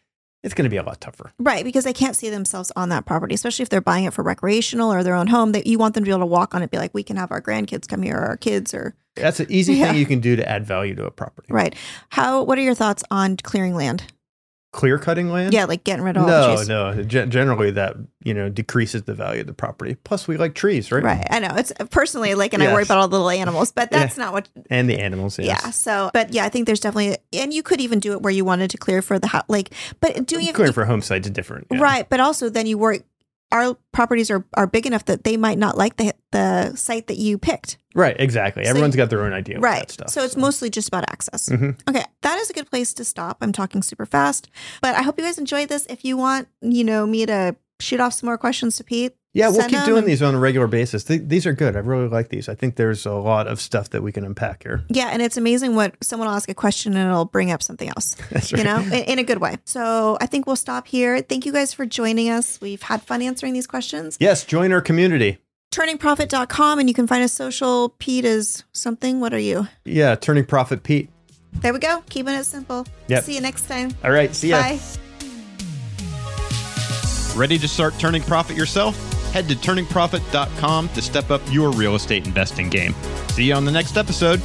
[0.44, 1.34] it's going to be a lot tougher.
[1.40, 4.22] Right, because they can't see themselves on that property, especially if they're buying it for
[4.24, 5.54] recreational or their own home.
[5.54, 7.18] That you want them to be able to walk on it, be like, we can
[7.18, 9.88] have our grandkids come here, or our kids, or That's an easy Yeah.
[9.88, 11.48] thing you can do to add value to a property.
[11.52, 11.76] right.
[12.10, 12.44] How?
[12.44, 14.04] What are your thoughts on clearing land?
[14.76, 15.54] Clear cutting land?
[15.54, 16.68] Yeah, like getting rid of all the No, trees.
[16.68, 17.04] no.
[17.04, 17.96] Gen- generally, that
[18.26, 19.96] you know decreases the value of the property.
[20.04, 21.02] Plus, we like trees, right?
[21.02, 21.26] Right.
[21.30, 21.54] I know.
[21.56, 24.50] It's personally like, and I worry about all the little animals, but that's not what.
[24.70, 25.40] And the animals.
[25.40, 25.62] Yes.
[25.64, 25.70] Yeah.
[25.72, 28.44] So, but yeah, I think there's definitely, and you could even do it where you
[28.44, 31.32] wanted to clear for the house, like, but doing it Clearing for home sites is
[31.32, 31.68] different.
[31.72, 31.80] yeah.
[31.80, 32.10] right.
[32.10, 33.04] But also, then you work.
[33.56, 37.18] Our properties are are big enough that they might not like the the site that
[37.18, 37.78] you picked.
[37.94, 38.16] Right.
[38.20, 38.64] Exactly.
[38.66, 39.60] So Everyone's you- got their own idea.
[39.60, 39.88] Right.
[39.88, 41.48] That stuff, so it's mostly just about access.
[41.50, 41.80] Mhm.
[41.90, 43.38] Okay, that is a good place to stop.
[43.42, 44.50] I'm talking super fast,
[44.82, 45.86] but I hope you guys enjoyed this.
[45.90, 49.50] If you want, you know, me to shoot off some more questions to Pete, Yeah,
[49.50, 51.04] we'll keep doing and- these on a regular basis.
[51.04, 51.76] Th- these are good.
[51.76, 52.48] I really like these.
[52.48, 54.84] I think there's a lot of stuff that we can unpack here.
[54.90, 57.90] Yeah, and it's amazing what someone will ask a question and it'll bring up something
[57.90, 58.16] else.
[58.32, 58.60] That's right.
[58.60, 59.58] You know, in, in a good way.
[59.66, 61.22] So I think we'll stop here.
[61.22, 62.60] Thank you guys for joining us.
[62.62, 64.18] We've had fun answering these questions.
[64.20, 65.40] Yes, join our community.
[65.72, 67.90] Turningprofit.com, and you can find us social.
[68.00, 69.20] Pete is something.
[69.20, 69.68] What are you?
[69.84, 71.10] Yeah, Turning Profit Pete.
[71.62, 72.02] There we go.
[72.10, 72.86] Keeping it simple.
[73.08, 73.24] Yep.
[73.26, 73.92] See you next time.
[74.04, 74.62] All right, see ya.
[74.62, 74.80] Bye.
[77.36, 78.96] Ready to start turning profit yourself?
[79.34, 82.96] Head to turningprofit.com to step up your real estate investing game.
[83.30, 84.42] See you on the next episode.